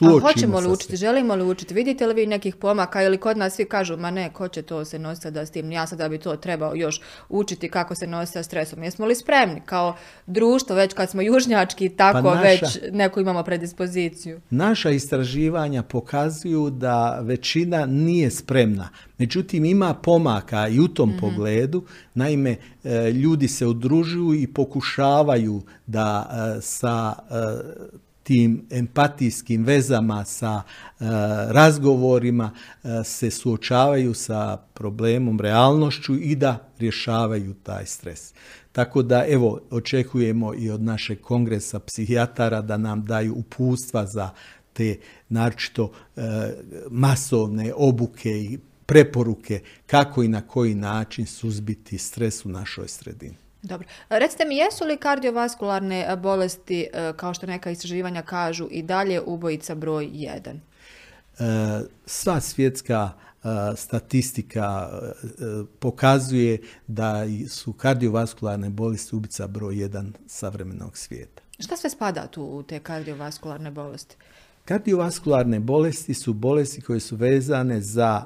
a 0.00 0.20
hoćemo 0.20 0.60
li 0.60 0.68
učiti, 0.68 0.96
želimo 0.96 1.34
li 1.34 1.44
učiti, 1.44 1.74
vidite 1.74 2.06
li 2.06 2.14
vi 2.14 2.26
nekih 2.26 2.56
pomaka 2.56 3.02
ili 3.02 3.18
kod 3.18 3.36
nas 3.36 3.54
svi 3.54 3.64
kažu, 3.64 3.96
ma 3.96 4.10
ne, 4.10 4.32
ko 4.32 4.48
će 4.48 4.62
to 4.62 4.84
se 4.84 4.98
nositi 4.98 5.30
da 5.30 5.46
s 5.46 5.50
tim, 5.50 5.72
ja 5.72 5.86
sad 5.86 5.98
da 5.98 6.08
bi 6.08 6.18
to 6.18 6.36
trebao 6.36 6.74
još 6.74 7.00
učiti 7.28 7.68
kako 7.68 7.94
se 7.94 8.06
nosi 8.06 8.32
sa 8.32 8.42
stresom. 8.42 8.82
Jesmo 8.82 9.06
li 9.06 9.14
spremni 9.14 9.60
kao 9.66 9.96
društvo, 10.26 10.76
već 10.76 10.94
kad 10.94 11.10
smo 11.10 11.22
južnjački, 11.22 11.88
tako 11.88 12.22
pa 12.22 12.40
već 12.40 12.78
neku 12.92 13.20
imamo 13.20 13.42
predispoziciju? 13.42 14.40
Naša 14.50 14.90
istraživanja 14.90 15.82
pokazuju 15.82 16.70
da 16.70 17.18
većina 17.22 17.86
nije 17.86 18.30
spremna. 18.30 18.88
Međutim, 19.18 19.64
ima 19.64 19.94
pomaka 19.94 20.68
i 20.68 20.80
u 20.80 20.88
tom 20.88 21.08
mhm. 21.10 21.18
pogledu. 21.18 21.84
Naime, 22.14 22.56
e, 22.84 23.10
ljudi 23.10 23.48
se 23.48 23.66
udružuju 23.66 24.34
i 24.34 24.46
pokušavaju 24.46 25.62
da 25.86 26.30
e, 26.56 26.60
sa 26.60 27.14
e, 27.30 28.05
tim 28.26 28.66
empatijskim 28.70 29.64
vezama, 29.64 30.24
sa 30.24 30.62
e, 30.62 31.04
razgovorima 31.48 32.50
e, 32.50 32.88
se 33.04 33.30
suočavaju 33.30 34.14
sa 34.14 34.56
problemom, 34.74 35.40
realnošću 35.40 36.14
i 36.14 36.34
da 36.34 36.68
rješavaju 36.78 37.54
taj 37.54 37.86
stres. 37.86 38.34
Tako 38.72 39.02
da 39.02 39.24
evo 39.28 39.60
očekujemo 39.70 40.54
i 40.54 40.70
od 40.70 40.82
našeg 40.82 41.20
kongresa 41.20 41.80
psihijatara 41.80 42.62
da 42.62 42.76
nam 42.76 43.04
daju 43.04 43.34
upustva 43.34 44.06
za 44.06 44.30
te 44.72 44.98
naročito 45.28 45.92
e, 46.16 46.20
masovne 46.90 47.72
obuke 47.76 48.30
i 48.30 48.58
preporuke 48.86 49.60
kako 49.86 50.22
i 50.22 50.28
na 50.28 50.40
koji 50.40 50.74
način 50.74 51.26
suzbiti 51.26 51.98
stres 51.98 52.44
u 52.44 52.48
našoj 52.48 52.88
sredini. 52.88 53.45
Dobro. 53.62 53.88
Recite 54.08 54.44
mi, 54.44 54.56
jesu 54.56 54.84
li 54.84 54.96
kardiovaskularne 54.96 56.06
e, 56.08 56.16
bolesti, 56.16 56.88
e, 56.92 57.12
kao 57.16 57.34
što 57.34 57.46
neka 57.46 57.70
istraživanja 57.70 58.22
kažu, 58.22 58.68
i 58.70 58.82
dalje 58.82 59.20
ubojica 59.20 59.74
broj 59.74 60.06
1? 60.06 60.58
E, 61.38 61.84
sva 62.06 62.40
svjetska 62.40 63.10
statistika 63.76 64.88
pokazuje 65.78 66.58
da 66.86 67.24
su 67.48 67.72
kardiovaskularne 67.72 68.70
bolesti 68.70 69.16
ubica 69.16 69.46
broj 69.46 69.74
1 69.74 70.12
savremenog 70.26 70.96
svijeta. 70.96 71.42
Šta 71.58 71.76
sve 71.76 71.90
spada 71.90 72.26
tu 72.26 72.42
u 72.42 72.62
te 72.62 72.78
kardiovaskularne 72.78 73.70
bolesti? 73.70 74.16
Kardiovaskularne 74.64 75.60
bolesti 75.60 76.14
su 76.14 76.32
bolesti 76.32 76.80
koje 76.80 77.00
su 77.00 77.16
vezane 77.16 77.80
za 77.80 78.24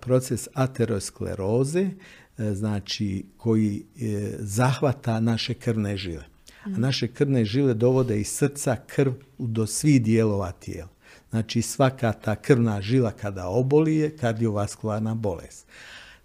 proces 0.00 0.48
ateroskleroze, 0.54 1.90
znači 2.38 3.24
koji 3.36 3.82
e, 4.00 4.30
zahvata 4.38 5.20
naše 5.20 5.54
krvne 5.54 5.96
žile. 5.96 6.24
A 6.64 6.68
mm. 6.68 6.80
naše 6.80 7.08
krvne 7.08 7.44
žile 7.44 7.74
dovode 7.74 8.20
iz 8.20 8.28
srca 8.28 8.76
krv 8.86 9.12
do 9.38 9.66
svih 9.66 10.02
dijelova 10.02 10.52
tijela. 10.52 10.88
Znači 11.30 11.62
svaka 11.62 12.12
ta 12.12 12.36
krvna 12.36 12.80
žila 12.80 13.10
kada 13.10 13.48
oboli 13.48 13.96
je 13.96 14.16
kardiovaskularna 14.16 15.14
bolest. 15.14 15.66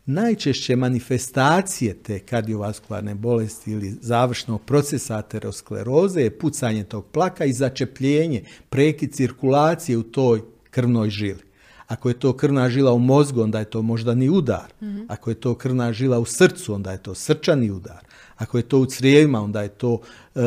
Najčešće 0.05 0.75
manifestacije 0.75 1.93
te 1.93 2.19
kardiovaskularne 2.19 3.15
bolesti 3.15 3.71
ili 3.71 3.97
završnog 4.01 4.61
procesa 4.61 5.17
ateroskleroze 5.17 6.21
je 6.21 6.37
pucanje 6.39 6.83
tog 6.83 7.05
plaka 7.05 7.45
i 7.45 7.53
začepljenje, 7.53 8.43
prekid 8.69 9.13
cirkulacije 9.13 9.97
u 9.97 10.03
toj 10.03 10.41
krvnoj 10.69 11.09
žili. 11.09 11.52
Ako 11.93 12.09
je 12.09 12.19
to 12.19 12.33
krvna 12.33 12.69
žila 12.69 12.93
u 12.93 12.99
mozgu, 12.99 13.41
onda 13.41 13.59
je 13.59 13.65
to 13.65 13.81
moždani 13.81 14.29
udar. 14.29 14.73
Mhm. 14.81 15.01
Ako 15.07 15.29
je 15.29 15.35
to 15.35 15.55
krvna 15.55 15.93
žila 15.93 16.19
u 16.19 16.25
srcu, 16.25 16.73
onda 16.73 16.91
je 16.91 16.97
to 16.97 17.15
srčani 17.15 17.71
udar. 17.71 18.01
Ako 18.37 18.57
je 18.57 18.63
to 18.63 18.79
u 18.79 18.85
crijevima, 18.85 19.41
onda 19.41 19.61
je 19.61 19.69
to 19.69 20.01
e, 20.35 20.41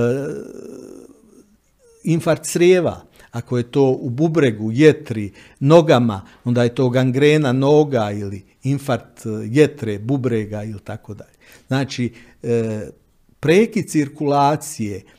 infarkt 2.05 2.45
crijeva. 2.45 3.03
Ako 3.31 3.59
je 3.59 3.63
to 3.63 3.91
u 3.91 4.11
bubregu, 4.11 4.71
jetri, 4.73 5.33
nogama, 5.61 6.23
onda 6.45 6.63
je 6.63 6.75
to 6.75 6.89
gangrena 6.91 7.53
noga 7.53 8.11
ili 8.11 8.45
infarkt 8.63 9.23
jetre, 9.51 9.99
bubrega 9.99 10.65
ili 10.65 10.81
tako 10.81 11.15
dalje. 11.15 11.37
Znači, 11.67 12.13
e, 12.43 12.89
preki 13.41 13.89
cirkulacije, 13.89 14.97
e, 14.97 15.16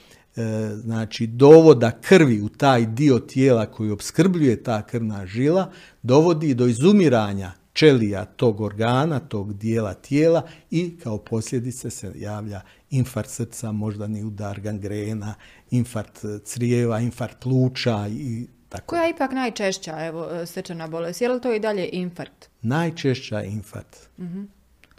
znači 0.76 1.28
dovoda 1.28 1.92
krvi 2.02 2.42
u 2.42 2.50
taj 2.50 2.86
dio 2.86 3.20
tijela 3.20 3.66
koji 3.66 3.92
opskrbljuje 3.92 4.64
ta 4.64 4.82
krvna 4.82 5.26
žila, 5.26 5.72
dovodi 6.02 6.54
do 6.54 6.68
izumiranja 6.68 7.52
čelija 7.74 8.26
tog 8.26 8.62
organa, 8.62 9.20
tog 9.20 9.54
dijela 9.54 9.94
tijela 9.94 10.42
i 10.72 10.98
kao 11.04 11.18
posljedice 11.18 11.90
se 11.90 12.12
javlja 12.16 12.62
infarkt 12.90 13.30
srca, 13.30 13.72
moždani 13.72 14.24
udar, 14.24 14.60
gangrena, 14.60 15.36
infarkt 15.72 16.26
crijeva, 16.44 17.00
infarkt 17.00 17.40
pluća 17.40 18.08
i 18.10 18.48
tako. 18.70 18.86
Koja 18.86 19.04
je 19.04 19.10
ipak 19.10 19.32
najčešća 19.32 20.06
evo, 20.06 20.46
srčana 20.46 20.88
bolest? 20.88 21.22
Je 21.22 21.30
li 21.30 21.42
to 21.42 21.54
i 21.54 21.60
dalje 21.60 21.90
infarkt? 21.92 22.50
Najčešća 22.62 23.40
je 23.40 23.52
infarkt. 23.52 24.10
uh 24.18 24.26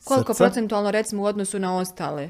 Koliko 0.05 0.35
procentualno 0.35 0.91
recimo 0.91 1.23
u 1.23 1.25
odnosu 1.25 1.59
na 1.59 1.77
ostale? 1.77 2.29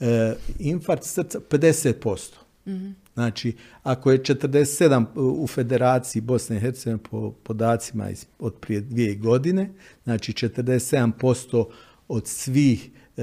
E, 0.00 0.34
infarkt 0.58 1.04
srca 1.04 1.40
50%. 1.40 2.30
uh 2.66 2.72
Znači, 3.18 3.56
ako 3.82 4.10
je 4.10 4.18
47 4.18 5.06
u 5.16 5.46
Federaciji 5.46 6.22
Bosne 6.22 6.56
i 6.56 6.60
Hercegovine 6.60 7.02
po 7.10 7.32
podacima 7.32 8.08
od 8.38 8.54
prije 8.54 8.80
dvije 8.80 9.14
godine, 9.14 9.70
znači 10.04 10.32
47% 10.32 11.66
od 12.08 12.26
svih 12.26 12.90
e, 13.16 13.22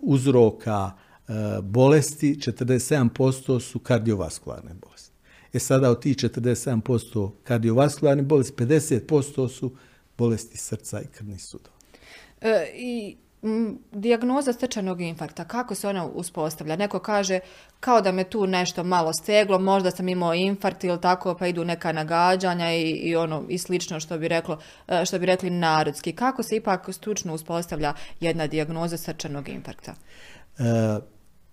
uzroka 0.00 0.90
e, 1.28 1.32
bolesti, 1.62 2.34
47% 2.34 3.60
su 3.60 3.78
kardiovaskularne 3.78 4.74
bolesti. 4.74 5.14
E 5.52 5.58
sada 5.58 5.90
od 5.90 6.02
tih 6.02 6.16
47% 6.16 7.30
kardiovaskularne 7.44 8.22
bolesti, 8.22 8.64
50% 8.64 9.48
su 9.48 9.76
bolesti 10.18 10.58
srca 10.58 11.00
i 11.00 11.06
krvnih 11.06 11.42
sudova. 11.42 11.76
E, 12.40 12.72
I 12.74 13.16
Dijagnoza 13.92 14.52
srčanog 14.52 15.00
infarkta, 15.00 15.44
kako 15.44 15.74
se 15.74 15.88
ona 15.88 16.06
uspostavlja? 16.06 16.76
Neko 16.76 16.98
kaže 16.98 17.40
kao 17.80 18.00
da 18.00 18.12
me 18.12 18.24
tu 18.24 18.46
nešto 18.46 18.84
malo 18.84 19.12
steglo, 19.12 19.58
možda 19.58 19.90
sam 19.90 20.08
imao 20.08 20.34
infarkt 20.34 20.84
ili 20.84 21.00
tako, 21.00 21.34
pa 21.34 21.46
idu 21.46 21.64
neka 21.64 21.92
nagađanja 21.92 22.72
i, 22.72 22.90
i 22.90 23.16
ono 23.16 23.44
i 23.48 23.58
slično 23.58 24.00
što 24.00 24.18
bi, 24.18 24.28
reklo, 24.28 24.58
e, 24.88 25.04
što 25.04 25.18
bi 25.18 25.26
rekli 25.26 25.50
narodski. 25.50 26.12
Kako 26.12 26.42
se 26.42 26.56
ipak 26.56 26.88
stručno 26.92 27.34
uspostavlja 27.34 27.94
jedna 28.20 28.46
dijagnoza 28.46 28.96
srčanog 28.96 29.48
infarkta? 29.48 29.94
E, 30.58 30.64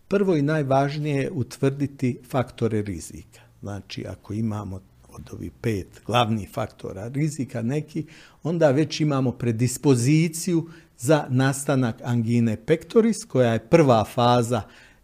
prvo 0.08 0.36
i 0.36 0.41
najvažnije 0.41 1.22
je 1.22 1.32
utvrditi 1.32 2.20
faktore 2.29 2.82
rizika. 2.82 3.41
Znači, 3.62 4.06
ako 4.08 4.34
imamo 4.34 4.82
od 5.10 5.29
ovih 5.34 5.51
pet 5.62 5.88
glavnih 6.06 6.50
faktora 6.53 7.08
rizika 7.08 7.62
neki, 7.62 8.06
onda 8.44 8.72
već 8.72 9.00
imamo 9.00 9.32
predispoziciju 9.32 10.70
za 10.98 11.25
nastanak 11.30 12.01
angine 12.04 12.58
pectoris, 12.66 13.25
koja 13.25 13.54
je 13.54 13.60
prva 13.60 14.04
faza 14.04 14.62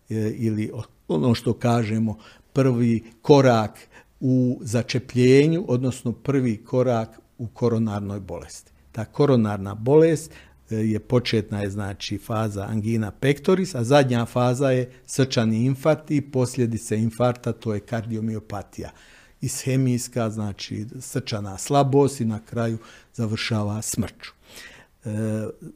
e, 0.09 0.15
ili 0.35 0.71
ono 1.07 1.35
što 1.35 1.53
kažemo 1.53 2.17
prvi 2.53 3.03
korak 3.21 3.79
u 4.19 4.59
začepljenju, 4.62 5.65
odnosno 5.67 6.12
prvi 6.12 6.57
korak 6.57 7.19
u 7.38 7.47
koronarnoj 7.47 8.19
bolesti. 8.19 8.71
Ta 8.91 9.05
koronarna 9.05 9.75
bolest 9.75 10.31
e, 10.69 10.75
je 10.75 11.00
početna 11.00 11.62
je 11.62 11.69
znači 11.69 12.17
faza 12.17 12.63
angina 12.63 13.12
pectoris, 13.12 13.75
a 13.75 13.83
zadnja 13.83 14.25
faza 14.25 14.71
je 14.71 14.91
srčani 15.05 15.65
infarkt 15.65 16.12
i 16.12 16.21
posljedice 16.21 16.97
infarta, 16.97 17.51
to 17.51 17.73
je 17.73 17.79
kardiomiopatija. 17.79 18.91
Ishemijska, 19.41 20.29
znači 20.29 20.85
srčana 21.00 21.57
slabost 21.57 22.21
i 22.21 22.25
na 22.25 22.39
kraju 22.39 22.77
završava 23.13 23.81
smrću. 23.81 24.31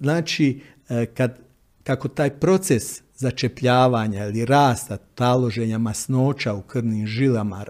Znači, 0.01 0.61
e, 0.89 1.05
kad, 1.05 1.39
kako 1.83 2.07
taj 2.07 2.29
proces 2.29 3.01
začepljavanja 3.15 4.25
ili 4.25 4.45
rasta 4.45 4.97
taloženja 4.97 5.77
masnoća 5.77 6.53
u 6.53 6.61
krvnim 6.61 7.07
žilama 7.07 7.65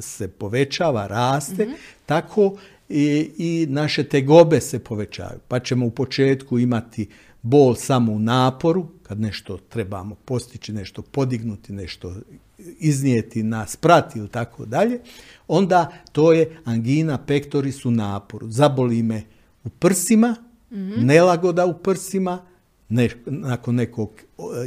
se 0.00 0.28
povećava, 0.28 1.06
raste, 1.06 1.64
mhm. 1.64 1.72
tako 2.06 2.56
i, 2.88 3.30
i 3.38 3.66
naše 3.70 4.04
tegobe 4.04 4.60
se 4.60 4.78
povećavaju. 4.78 5.40
Pa 5.48 5.60
ćemo 5.60 5.86
u 5.86 5.90
početku 5.90 6.58
imati 6.58 7.08
bol 7.42 7.74
samo 7.74 8.12
u 8.12 8.18
naporu, 8.18 8.86
kad 9.02 9.20
nešto 9.20 9.58
trebamo 9.68 10.14
postići, 10.14 10.72
nešto 10.72 11.02
podignuti, 11.02 11.72
nešto 11.72 12.14
iznijeti 12.78 13.42
na 13.42 13.66
sprat 13.66 14.16
ili 14.16 14.28
tako 14.28 14.66
dalje, 14.66 15.00
onda 15.48 15.92
to 16.12 16.32
je 16.32 16.56
angina 16.64 17.18
pectoris 17.18 17.84
u 17.84 17.90
naporu. 17.90 18.50
Zaboli 18.50 19.02
me 19.02 19.22
u 19.64 19.68
prsima, 19.68 20.36
mm 20.72 21.06
nelagoda 21.06 21.66
u 21.66 21.78
prsima, 21.78 22.38
nakon 23.26 23.74
nekog 23.74 24.10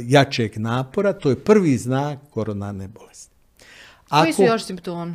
jačeg 0.04 0.58
napora, 0.58 1.12
to 1.12 1.30
je 1.30 1.44
prvi 1.44 1.78
znak 1.78 2.18
koronarne 2.30 2.88
bolesti. 2.88 3.34
Koji 4.08 4.32
su 4.32 4.42
još 4.42 4.64
simptomi? 4.64 5.14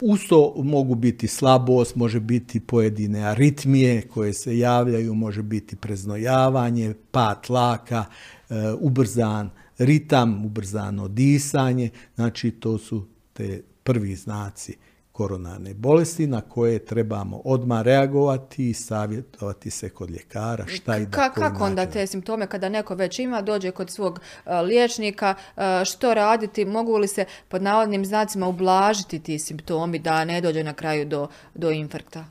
Usto 0.00 0.54
mogu 0.56 0.94
biti 0.94 1.28
slabost, 1.28 1.96
može 1.96 2.20
biti 2.20 2.60
pojedine 2.60 3.24
aritmije 3.24 4.02
koje 4.02 4.32
se 4.32 4.58
javljaju, 4.58 5.14
može 5.14 5.42
biti 5.42 5.76
preznojavanje, 5.76 6.94
pat 7.10 7.48
laka, 7.48 8.04
e, 8.50 8.54
ubrzan 8.80 9.50
ritam, 9.78 10.44
ubrzano 10.44 11.08
disanje, 11.08 11.90
znači 12.14 12.50
to 12.50 12.78
su 12.78 13.06
te 13.32 13.62
prvi 13.82 14.16
znaci 14.16 14.76
koronarne 15.12 15.74
bolesti 15.74 16.26
na 16.26 16.40
koje 16.40 16.84
trebamo 16.84 17.40
odmah 17.44 17.82
reagovati 17.82 18.70
i 18.70 18.74
savjetovati 18.74 19.70
se 19.70 19.88
kod 19.88 20.10
ljekara 20.10 20.66
šta 20.66 20.96
i 20.96 21.06
da 21.06 21.30
Kako 21.30 21.64
onda 21.64 21.86
te 21.86 22.06
simptome 22.06 22.46
kada 22.46 22.68
neko 22.68 22.94
već 22.94 23.18
ima, 23.18 23.42
dođe 23.42 23.70
kod 23.70 23.90
svog 23.90 24.20
e, 24.46 24.54
liječnika, 24.54 25.34
e, 25.56 25.84
što 25.84 26.14
raditi, 26.14 26.64
mogu 26.64 26.96
li 26.96 27.08
se 27.08 27.24
pod 27.48 27.62
navodnim 27.62 28.04
znacima 28.04 28.48
ublažiti 28.48 29.18
ti 29.18 29.38
simptomi 29.38 29.98
da 29.98 30.24
ne 30.24 30.40
dođe 30.40 30.64
na 30.64 30.72
kraju 30.72 31.04
do, 31.04 31.28
do 31.54 31.70
infarkta? 31.70 32.24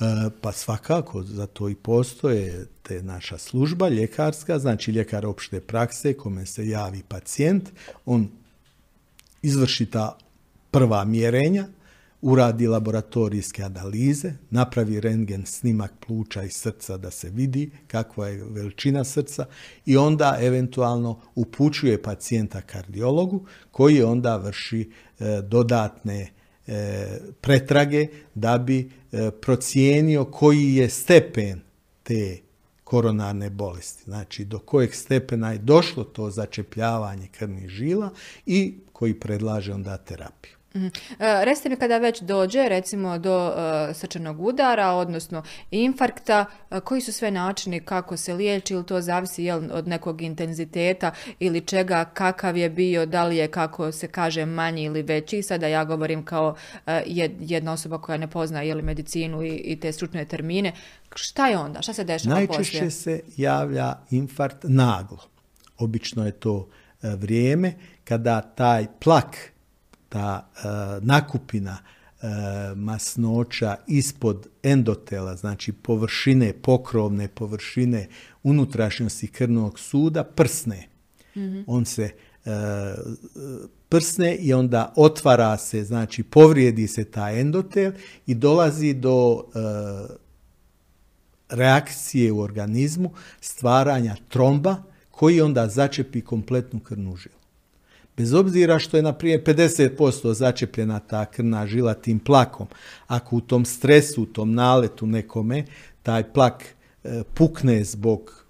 E, 0.00 0.30
pa 0.40 0.52
svakako, 0.52 1.22
zato 1.22 1.68
i 1.68 1.74
postoje 1.74 2.66
te 2.82 3.02
naša 3.02 3.38
služba 3.38 3.88
ljekarska, 3.88 4.58
znači 4.58 4.90
ljekar 4.90 5.26
opšte 5.26 5.60
prakse 5.60 6.14
kome 6.14 6.46
se 6.46 6.68
javi 6.68 7.02
pacijent, 7.08 7.70
on 8.06 8.28
izvrši 9.42 9.86
ta 9.86 10.18
prva 10.70 11.04
mjerenja, 11.04 11.66
uradi 12.22 12.66
laboratorijske 12.66 13.62
analize, 13.62 14.32
napravi 14.50 15.00
rengen 15.00 15.46
snimak 15.46 15.92
pluća 16.06 16.42
i 16.42 16.50
srca 16.50 16.96
da 16.96 17.10
se 17.10 17.30
vidi 17.30 17.70
kakva 17.86 18.28
je 18.28 18.44
veličina 18.44 19.04
srca 19.04 19.46
i 19.86 19.96
onda 19.96 20.38
eventualno 20.40 21.20
upućuje 21.34 22.02
pacijenta 22.02 22.60
kardiologu 22.60 23.46
koji 23.70 24.02
onda 24.02 24.36
vrši 24.36 24.90
e, 25.20 25.42
dodatne 25.42 26.30
e, 26.66 27.06
pretrage 27.40 28.06
da 28.34 28.58
bi 28.58 28.90
e, 29.12 29.30
procijenio 29.30 30.24
koji 30.24 30.74
je 30.74 30.90
stepen 30.90 31.60
te 32.02 32.38
koronarne 32.84 33.50
bolesti. 33.50 34.02
Znači 34.04 34.44
do 34.44 34.58
kojeg 34.58 34.94
stepena 34.94 35.52
je 35.52 35.58
došlo 35.58 36.04
to 36.04 36.30
začepljavanje 36.30 37.28
krvnih 37.28 37.68
žila 37.68 38.10
i 38.46 38.74
koji 38.92 39.20
predlaže 39.20 39.74
onda 39.74 39.96
terapiju. 39.96 40.59
Mm. 40.74 40.86
Recite 41.18 41.68
mi 41.68 41.76
kada 41.76 41.98
već 41.98 42.20
dođe 42.20 42.68
recimo 42.68 43.18
do 43.18 43.48
uh, 43.48 43.96
srčanog 43.96 44.40
udara, 44.40 44.90
odnosno 44.90 45.42
infarkta, 45.70 46.44
e, 46.70 46.80
koji 46.80 47.00
su 47.00 47.12
sve 47.12 47.30
načini 47.30 47.80
kako 47.80 48.16
se 48.16 48.34
liječi 48.34 48.74
ili 48.74 48.86
to 48.86 49.00
zavisi 49.00 49.44
jel, 49.44 49.62
od 49.72 49.88
nekog 49.88 50.22
intenziteta 50.22 51.12
ili 51.38 51.60
čega, 51.60 52.04
kakav 52.04 52.56
je 52.56 52.70
bio, 52.70 53.06
da 53.06 53.24
li 53.24 53.36
je 53.36 53.48
kako 53.48 53.92
se 53.92 54.08
kaže 54.08 54.46
manji 54.46 54.82
ili 54.82 55.02
veći. 55.02 55.42
Sada 55.42 55.66
ja 55.66 55.84
govorim 55.84 56.24
kao 56.24 56.56
jedna 57.40 57.72
osoba 57.72 57.98
koja 57.98 58.18
ne 58.18 58.30
pozna 58.30 58.62
jel, 58.62 58.82
medicinu 58.82 59.42
i, 59.42 59.48
i 59.48 59.80
te 59.80 59.92
stručne 59.92 60.24
termine. 60.24 60.72
Šta 61.14 61.48
je 61.48 61.58
onda? 61.58 61.82
Šta 61.82 61.92
se 61.92 62.04
dešava 62.04 62.34
Najčešće 62.34 62.90
se 62.90 63.20
javlja 63.36 63.94
infarkt 64.10 64.58
naglo. 64.62 65.18
Obično 65.78 66.26
je 66.26 66.32
to 66.32 66.68
vrijeme 67.02 67.74
kada 68.04 68.40
taj 68.40 68.86
plak 69.00 69.36
ta 70.10 70.46
e, 70.54 70.60
nakupina 71.00 71.76
e, 71.78 72.26
masnoća 72.74 73.76
ispod 73.86 74.46
endotela, 74.62 75.36
znači 75.36 75.72
površine, 75.72 76.52
pokrovne 76.52 77.28
površine 77.28 78.08
unutrašnjosti 78.42 79.26
krvnog 79.26 79.78
suda, 79.78 80.24
prsne. 80.24 80.88
Mhm. 81.36 81.60
On 81.66 81.84
se 81.84 82.10
e, 82.44 82.50
prsne 83.88 84.36
i 84.36 84.54
onda 84.54 84.92
otvara 84.96 85.56
se, 85.56 85.84
znači 85.84 86.22
povrijedi 86.22 86.88
se 86.88 87.04
taj 87.04 87.40
endotel 87.40 87.92
i 88.26 88.34
dolazi 88.34 88.94
do 88.94 89.44
reakcije 91.48 92.32
u 92.32 92.40
organizmu 92.40 93.10
stvaranja 93.40 94.16
tromba 94.28 94.76
koji 95.10 95.40
onda 95.40 95.68
začepi 95.68 96.20
kompletnu 96.20 96.80
krvnu 96.80 97.16
žilu. 97.16 97.39
Bez 98.20 98.34
obzira 98.34 98.78
što 98.78 98.96
je, 98.96 99.02
na 99.02 99.12
primjer, 99.12 99.42
50% 99.44 100.32
začepljena 100.32 100.98
ta 100.98 101.24
krvna 101.24 101.66
žila 101.66 101.94
tim 101.94 102.18
plakom, 102.18 102.66
ako 103.06 103.36
u 103.36 103.40
tom 103.40 103.64
stresu, 103.64 104.22
u 104.22 104.26
tom 104.26 104.54
naletu 104.54 105.06
nekome, 105.06 105.64
taj 106.02 106.32
plak 106.32 106.64
e, 107.04 107.22
pukne 107.34 107.84
zbog 107.84 108.44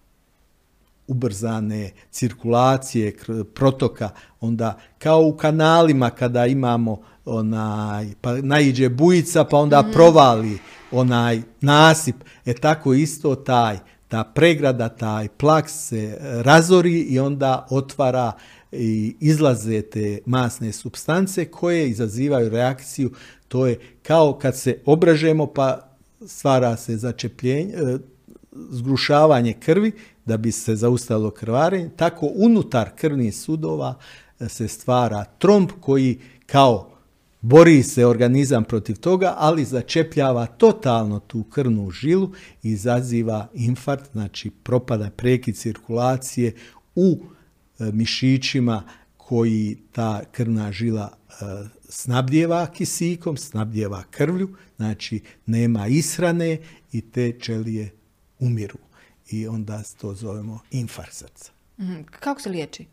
ubrzane 1.07 1.91
cirkulacije, 2.11 3.15
protoka, 3.55 4.11
onda 4.41 4.79
kao 4.99 5.23
u 5.23 5.37
kanalima 5.37 6.11
kada 6.11 6.47
imamo 6.47 7.01
onaj, 7.25 8.09
pa 8.21 8.35
naiđe 8.35 8.89
bujica 8.89 9.45
pa 9.45 9.57
onda 9.57 9.83
mhm. 9.83 9.93
provali 9.93 10.59
onaj 10.91 11.43
nasip, 11.61 12.17
e 12.45 12.55
tako 12.55 12.95
isto 12.95 13.35
taj, 13.35 13.79
ta 14.09 14.25
pregrada, 14.25 14.89
taj 14.89 15.29
plak 15.29 15.69
se 15.69 16.19
razori 16.21 17.01
i 17.01 17.19
onda 17.19 17.67
otvara 17.71 18.33
i 18.73 19.17
izlaze 19.21 19.83
te 19.83 20.19
masne 20.27 20.73
substance 20.73 21.45
koje 21.45 21.89
izazivaju 21.91 22.49
reakciju, 22.49 23.11
to 23.49 23.67
je 23.67 23.79
kao 24.03 24.39
kad 24.43 24.57
se 24.59 24.79
obražemo 24.85 25.47
pa 25.47 25.97
stvara 26.27 26.77
se 26.77 26.97
začepljenje, 26.97 27.75
e, 27.75 27.99
zgrušavanje 28.71 29.53
krvi 29.53 29.93
da 30.25 30.37
bi 30.37 30.53
se 30.53 30.77
zaustavilo 30.77 31.31
krvarenje, 31.31 31.91
tako 31.97 32.31
unutar 32.35 32.91
krvnih 32.97 33.37
sudova 33.37 33.95
e, 34.41 34.49
se 34.49 34.69
stvara 34.69 35.25
tromb 35.39 35.71
koji 35.81 36.19
kao 36.47 36.91
bori 37.41 37.83
se 37.83 38.07
organizam 38.07 38.65
protiv 38.65 38.97
toga, 38.97 39.35
ali 39.39 39.65
začepljava 39.65 40.47
totalno 40.47 41.19
tu 41.19 41.43
krvnu 41.43 41.91
žilu 41.91 42.31
i 42.63 42.71
izaziva 42.71 43.49
infarkt, 43.55 44.13
znači 44.13 44.51
propada 44.51 45.11
prekid 45.17 45.57
cirkulacije 45.57 46.55
u 46.95 47.21
mišićima 47.93 48.83
koji 49.17 49.79
ta 49.93 50.23
krvna 50.33 50.73
žila 50.73 51.13
e, 51.29 51.33
snabdjeva 51.89 52.67
kisikom, 52.67 53.37
snabdjeva 53.37 54.03
krvlju, 54.11 54.57
znači 54.77 55.21
nema 55.47 55.87
ishrane 55.87 56.59
i 56.93 57.01
te 57.01 57.33
čelije 57.41 57.91
umiru 58.39 58.79
i 59.31 59.47
onda 59.47 59.83
to 60.01 60.15
zovemo 60.15 60.61
infarkt 60.71 61.15
srca. 61.15 61.53
Mhm. 61.81 62.01
Kako 62.11 62.41
se 62.41 62.51
liječi? 62.51 62.87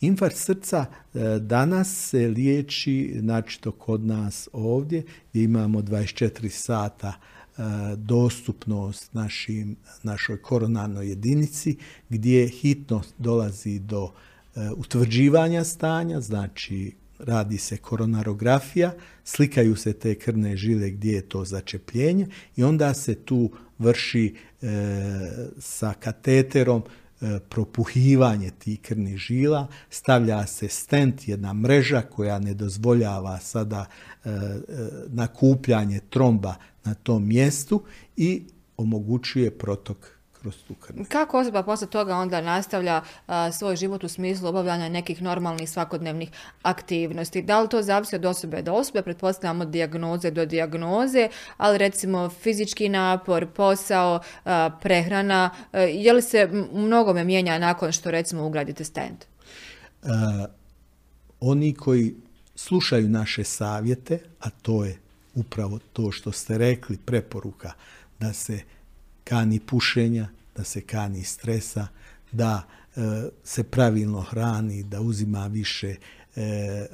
Infarkt 0.00 0.36
srca 0.36 0.86
e, 1.14 1.18
danas 1.40 2.08
se 2.08 2.28
liječi, 2.28 3.16
znači 3.20 3.60
to 3.60 3.72
kod 3.72 4.04
nas 4.04 4.48
ovdje, 4.52 5.02
gdje 5.30 5.44
imamo 5.44 5.80
24 5.80 6.48
sata 6.48 7.08
e, 7.08 7.37
dostupnost 7.96 9.14
našim, 9.14 9.76
našoj 10.02 10.42
koronarnoj 10.42 11.08
jedinici, 11.08 11.76
gdje 12.08 12.48
hitno 12.48 13.02
dolazi 13.18 13.78
do 13.78 14.10
e, 14.56 14.70
utvrđivanja 14.70 15.64
stanja, 15.64 16.20
znači 16.20 16.92
radi 17.18 17.58
se 17.58 17.76
koronarografija, 17.76 18.92
slikaju 19.24 19.76
se 19.76 19.92
te 19.92 20.14
krvne 20.14 20.56
žile 20.56 20.90
gdje 20.90 21.12
je 21.12 21.28
to 21.28 21.44
začepljenje 21.44 22.26
i 22.56 22.64
onda 22.64 22.94
se 22.94 23.14
tu 23.14 23.50
vrši 23.78 24.34
e, 24.62 24.68
sa 25.58 25.94
kateterom 26.00 26.82
e, 27.20 27.38
propuhivanje 27.48 28.50
tih 28.50 28.80
krvnih 28.80 29.16
žila, 29.16 29.66
stavlja 29.90 30.46
se 30.46 30.68
stent, 30.68 31.28
jedna 31.28 31.52
mreža 31.52 32.02
koja 32.02 32.38
ne 32.38 32.54
dozvoljava 32.54 33.40
sada 33.40 33.86
e, 34.24 34.30
nakupljanje 35.08 36.00
tromba 36.10 36.54
na 36.88 36.94
tom 36.94 37.26
mjestu 37.26 37.82
i 38.16 38.46
omogućuje 38.76 39.58
protok 39.58 40.18
kako 41.08 41.38
osoba 41.38 41.62
poslije 41.62 41.90
toga 41.90 42.16
onda 42.16 42.40
nastavlja 42.40 43.02
svoj 43.52 43.76
život 43.76 44.04
u 44.04 44.08
smislu 44.08 44.48
obavljanja 44.48 44.88
nekih 44.88 45.22
normalnih 45.22 45.70
svakodnevnih 45.70 46.30
aktivnosti? 46.62 47.42
Da 47.42 47.60
li 47.60 47.68
to 47.68 47.82
zavisi 47.82 48.16
od 48.16 48.24
osobe 48.24 48.62
do 48.62 48.72
osobe? 48.72 49.02
Pretpostavljamo 49.02 49.62
od 49.62 49.70
dijagnoze 49.70 50.30
do 50.30 50.46
dijagnoze, 50.46 51.28
ali 51.56 51.78
recimo 51.78 52.28
fizički 52.28 52.88
napor, 52.88 53.46
posao, 53.46 54.20
prehrana, 54.80 55.50
je 55.72 56.12
li 56.12 56.22
se 56.22 56.48
mnogome 56.72 57.24
mijenja 57.24 57.58
nakon 57.58 57.92
što 57.92 58.10
recimo 58.10 58.46
ugradite 58.46 58.84
stent? 58.84 59.26
oni 61.40 61.74
koji 61.74 62.14
slušaju 62.54 63.08
naše 63.08 63.44
savjete, 63.44 64.18
a 64.40 64.50
to 64.50 64.84
je 64.84 64.98
upravo 65.38 65.78
to 65.92 66.12
što 66.12 66.32
ste 66.32 66.58
rekli, 66.58 66.98
preporuka 67.04 67.72
da 68.20 68.32
se 68.32 68.60
kani 69.24 69.60
pušenja, 69.60 70.28
da 70.56 70.64
se 70.64 70.80
kani 70.80 71.24
stresa, 71.24 71.86
da 72.32 72.62
e, 72.96 73.00
se 73.44 73.62
pravilno 73.64 74.20
hrani, 74.20 74.82
da 74.82 75.00
uzima 75.00 75.46
više 75.46 75.88
e, 75.88 75.96
e, 76.36 76.86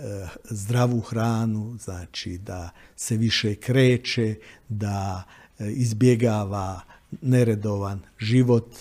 zdravu 0.50 1.00
hranu, 1.00 1.78
znači 1.84 2.38
da 2.38 2.70
se 2.96 3.16
više 3.16 3.54
kreće, 3.54 4.34
da 4.68 5.22
izbjegava 5.58 6.80
neredovan 7.22 8.00
život, 8.18 8.74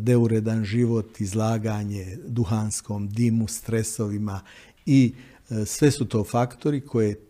deuredan 0.00 0.64
život, 0.64 1.20
izlaganje 1.20 2.18
duhanskom 2.26 3.08
dimu, 3.08 3.48
stresovima 3.48 4.40
i 4.86 5.14
sve 5.66 5.90
su 5.90 6.04
to 6.04 6.24
faktori 6.24 6.80
koje 6.80 7.20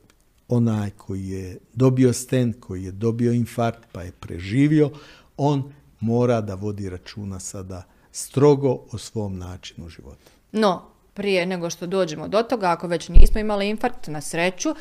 onaj 0.49 0.91
koji 0.91 1.29
je 1.29 1.59
dobio 1.75 2.13
stent, 2.13 2.57
koji 2.61 2.85
je 2.85 2.93
dobio 2.93 3.33
infarkt 3.33 3.89
pa 3.93 4.03
je 4.03 4.13
preživio, 4.13 4.91
on 5.37 5.73
mora 6.01 6.41
da 6.41 6.55
vodi 6.55 6.91
računa 6.91 7.41
sada 7.41 7.83
strogo 8.13 8.79
o 8.93 8.99
svom 8.99 9.39
načinu 9.39 9.89
života. 9.89 10.31
No, 10.53 10.83
prije 11.15 11.47
nego 11.47 11.71
što 11.71 11.87
dođemo 11.87 12.29
do 12.29 12.43
toga, 12.43 12.71
ako 12.71 12.87
već 12.87 13.09
nismo 13.09 13.41
imali 13.41 13.69
infarkt 13.69 14.07
na 14.09 14.21
sreću, 14.21 14.75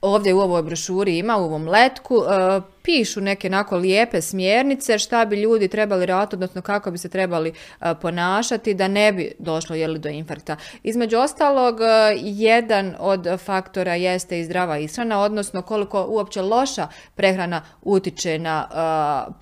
ovdje 0.00 0.34
u 0.34 0.40
ovoj 0.40 0.62
brošuri 0.62 1.18
ima, 1.18 1.36
u 1.36 1.44
ovom 1.44 1.68
letku, 1.68 2.14
e, 2.14 2.60
pišu 2.82 3.20
neke 3.20 3.50
nako 3.50 3.76
lijepe 3.76 4.20
smjernice 4.20 4.98
šta 4.98 5.24
bi 5.24 5.36
ljudi 5.36 5.68
trebali 5.68 6.06
raditi, 6.06 6.36
odnosno 6.36 6.62
kako 6.62 6.90
bi 6.90 6.98
se 6.98 7.08
trebali 7.08 7.52
e, 7.80 7.94
ponašati 8.02 8.74
da 8.74 8.88
ne 8.88 9.12
bi 9.12 9.32
došlo 9.38 9.76
jeli, 9.76 9.98
do 9.98 10.08
infarkta. 10.08 10.56
Između 10.82 11.16
ostalog, 11.16 11.80
e, 11.80 11.84
jedan 12.22 12.94
od 12.98 13.26
faktora 13.44 13.94
jeste 13.94 14.40
i 14.40 14.44
zdrava 14.44 14.78
ishrana, 14.78 15.20
odnosno 15.20 15.62
koliko 15.62 16.06
uopće 16.08 16.42
loša 16.42 16.88
prehrana 17.14 17.62
utiče 17.82 18.38
na 18.38 18.68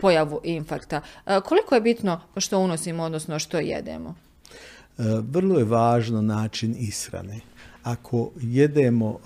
pojavu 0.00 0.40
infarkta. 0.44 1.00
koliko 1.44 1.74
je 1.74 1.80
bitno 1.80 2.20
što 2.36 2.58
unosimo, 2.58 3.02
odnosno 3.02 3.38
što 3.38 3.58
jedemo? 3.58 4.14
Vrlo 5.32 5.58
je 5.58 5.64
važno 5.64 6.22
način 6.22 6.76
ishrane 6.78 7.40
ako 7.86 8.30
jedemo 8.40 9.06
uh, 9.08 9.18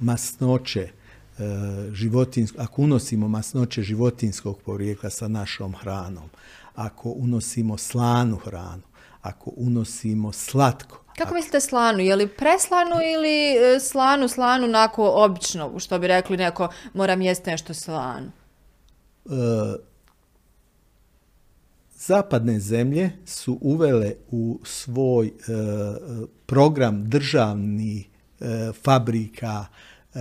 masnoće 0.00 0.88
uh, 0.88 1.44
životinsko, 1.92 2.62
ako 2.62 2.82
unosimo 2.82 3.28
masnoće 3.28 3.82
životinskog 3.82 4.58
porijekla 4.58 5.10
sa 5.10 5.28
našom 5.28 5.74
hranom, 5.74 6.30
ako 6.74 7.10
unosimo 7.10 7.78
slanu 7.78 8.36
hranu, 8.36 8.82
ako 9.22 9.52
unosimo 9.56 10.32
slatko. 10.32 11.04
Kako 11.18 11.34
mislite 11.34 11.60
slanu? 11.60 11.98
Je 11.98 12.16
li 12.16 12.28
preslanu 12.28 12.96
ili 13.14 13.56
uh, 13.76 13.82
slanu, 13.82 14.28
slanu 14.28 14.64
onako 14.64 15.10
obično, 15.14 15.78
što 15.78 15.98
bi 15.98 16.06
rekli 16.06 16.36
neko, 16.36 16.68
moram 16.94 17.22
jesti 17.22 17.50
nešto 17.50 17.74
slanu? 17.74 18.30
Zapadne 21.98 22.60
zemlje 22.60 23.10
su 23.24 23.58
uvele 23.60 24.14
u 24.30 24.60
svoj 24.64 25.26
e, 25.26 25.32
program 26.46 27.08
državni 27.08 28.04
e, 28.40 28.72
fabrika 28.82 29.66
e, 30.14 30.18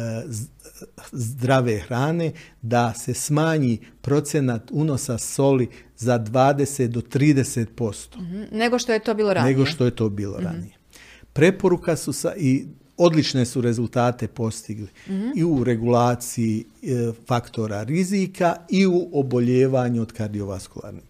zdrave 1.12 1.80
hrane 1.80 2.32
da 2.62 2.94
se 2.94 3.14
smanji 3.14 3.80
procenat 4.02 4.72
unosa 4.72 5.18
soli 5.18 5.70
za 5.98 6.20
20 6.20 6.88
do 6.88 7.02
30%. 7.02 8.20
mm 8.20 8.58
Nego 8.58 8.80
što 8.80 8.94
je 8.94 9.00
to 9.00 9.14
bilo 9.14 9.34
ranije. 9.34 9.54
Nego 9.54 9.66
što 9.66 9.86
je 9.86 9.92
to 9.92 10.10
bilo 10.10 10.40
mm 10.40 10.44
ranije. 10.44 10.74
Preporuka 11.34 11.96
su 11.96 12.14
sa, 12.14 12.36
i 12.38 12.66
odlične 12.98 13.46
su 13.46 13.62
rezultate 13.62 14.28
postigli 14.28 14.88
mhm. 15.08 15.30
i 15.36 15.44
u 15.44 15.64
regulaciji 15.64 16.66
faktora 17.28 17.84
rizika 17.84 18.56
i 18.70 18.88
u 18.88 19.10
oboljevanju 19.14 20.02
od 20.02 20.12
kardiovaskularnih 20.12 21.07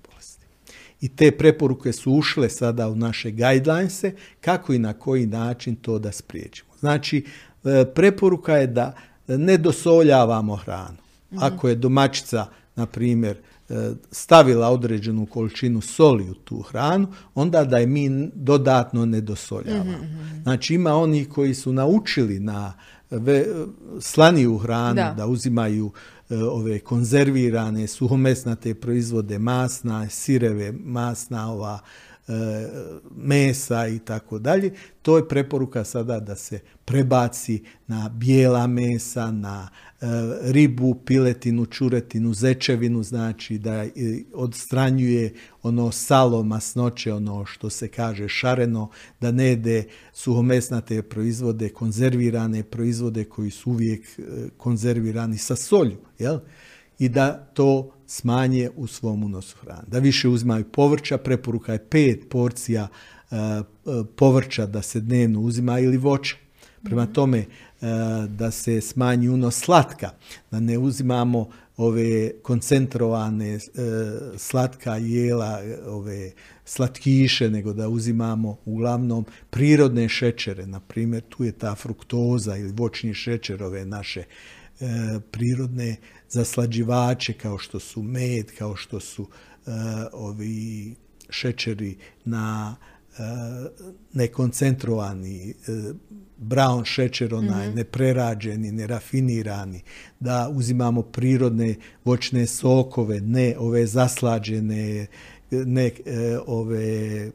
i 1.02 1.10
te 1.10 1.32
preporuke 1.32 1.94
su 1.94 2.12
ušle 2.12 2.50
sada 2.50 2.90
u 2.90 2.96
naše 2.96 3.32
guidelinese 3.32 4.12
kako 4.42 4.74
i 4.74 4.80
na 4.80 4.94
koji 4.94 5.26
način 5.26 5.76
to 5.76 6.00
da 6.00 6.12
spriječimo. 6.12 6.70
Znači, 6.80 7.26
e, 7.64 7.86
preporuka 7.96 8.56
je 8.56 8.68
da 8.68 8.96
ne 9.28 9.58
dosoljavamo 9.58 10.56
hranu. 10.56 10.98
Mhm. 11.32 11.44
Ako 11.44 11.70
je 11.70 11.76
domaćica, 11.76 12.46
na 12.76 12.86
primjer, 12.86 13.38
e, 13.70 13.92
stavila 14.12 14.70
određenu 14.70 15.26
količinu 15.26 15.82
soli 15.82 16.30
u 16.30 16.34
tu 16.34 16.62
hranu, 16.62 17.08
onda 17.36 17.64
da 17.64 17.78
je 17.78 17.88
mi 17.88 18.30
dodatno 18.34 19.06
ne 19.06 19.22
dosoljavamo. 19.22 19.92
Mhm, 19.92 20.06
mhm, 20.06 20.42
znači, 20.44 20.76
ima 20.76 20.96
oni 20.96 21.26
koji 21.26 21.54
su 21.54 21.74
naučili 21.74 22.40
na 22.40 22.74
slaniju 24.00 24.58
hranu, 24.58 25.02
da 25.18 25.28
uzimaju 25.28 25.92
E, 25.92 26.17
ove 26.30 26.80
konzervirane 26.80 27.88
suhomesnate 27.88 28.74
proizvode, 28.74 29.40
masna, 29.40 30.10
sireve, 30.10 30.72
masna 30.72 31.52
ova 31.52 31.80
mesa 33.16 33.88
i 33.88 34.00
tako 34.00 34.40
dalje. 34.40 34.74
To 35.02 35.18
je 35.18 35.28
preporuka 35.28 35.84
sada 35.84 36.20
da 36.20 36.36
se 36.36 36.60
prebaci 36.86 37.64
na 37.88 38.10
bijela 38.10 38.68
mesa, 38.68 39.32
na 39.32 39.70
e, 40.02 40.06
ribu, 40.42 40.96
piletinu, 41.06 41.66
čuretinu, 41.66 42.34
zečevinu, 42.34 43.04
znači 43.04 43.58
da 43.58 43.86
odstranjuje 44.34 45.34
ono 45.64 45.92
salo, 45.92 46.44
masnoće, 46.44 47.14
ono 47.14 47.46
što 47.46 47.70
se 47.70 47.88
kaže 47.88 48.28
šareno, 48.28 48.90
da 49.22 49.32
ne 49.32 49.46
jede 49.46 49.84
suhomesnate 50.14 51.02
proizvode, 51.02 51.70
konzervirane 51.70 52.64
proizvode 52.64 53.24
koji 53.24 53.52
su 53.52 53.72
uvijek 53.72 54.02
e, 54.20 54.22
konzervirani 54.58 55.38
sa 55.38 55.56
solju, 55.56 55.98
jel? 56.20 56.40
I 57.00 57.10
da 57.10 57.34
to 57.54 57.92
smanje 58.08 58.70
u 58.76 58.88
svom 58.88 59.24
unosu 59.24 59.58
hrane. 59.58 59.84
Da 59.88 60.00
više 60.00 60.30
uzimaju 60.30 60.64
povrća, 60.64 61.18
preporuka 61.18 61.74
je 61.74 61.86
pet 61.86 62.30
porcija 62.30 62.88
e, 63.32 63.36
povrća 64.16 64.66
da 64.66 64.82
se 64.82 65.00
dnevno 65.00 65.40
uzima 65.40 65.80
ili 65.80 65.98
voća. 65.98 66.36
Prema 66.84 67.04
mhm. 67.04 67.14
tome, 67.14 67.46
da 68.28 68.52
se 68.52 68.82
smanji 68.82 69.30
unos 69.30 69.56
slatka, 69.56 70.10
da 70.52 70.60
ne 70.60 70.78
uzimamo 70.78 71.50
ove 71.78 72.32
koncentrovane 72.42 73.56
e, 73.56 73.60
slatka 74.38 74.96
jela, 74.96 75.62
ove 75.88 76.32
slatkiše, 76.66 77.50
nego 77.50 77.74
da 77.74 77.90
uzimamo 77.90 78.58
uglavnom 78.66 79.26
prirodne 79.50 80.10
šećere. 80.10 80.66
Na 80.66 80.80
primjer, 80.80 81.24
tu 81.30 81.44
je 81.44 81.52
ta 81.52 81.76
fruktoza 81.76 82.58
ili 82.58 82.72
voćni 82.72 83.14
šećer, 83.14 83.64
ove 83.64 83.86
naše 83.86 84.20
e, 84.20 84.26
prirodne 85.32 85.96
zaslađivače 86.30 87.34
kao 87.34 87.58
što 87.58 87.80
su 87.80 88.04
med, 88.04 88.52
kao 88.58 88.76
što 88.76 89.00
su 89.00 89.28
e, 89.28 89.72
ovi 90.14 90.96
šećeri 91.30 91.98
na 92.26 92.76
nekoncentrovani 94.14 95.54
brown 96.38 96.86
šećer, 96.86 97.34
onaj 97.34 97.70
mm 97.70 97.76
neprerađeni, 97.76 98.72
nerafinirani, 98.72 99.82
da 100.20 100.50
uzimamo 100.54 101.02
prirodne 101.02 101.76
voćne 102.06 102.48
sokove, 102.48 103.22
ne 103.22 103.56
ove 103.60 103.86
zaslađene, 103.86 105.08
ne 105.52 105.86
e, 105.86 105.92
ove 106.48 107.32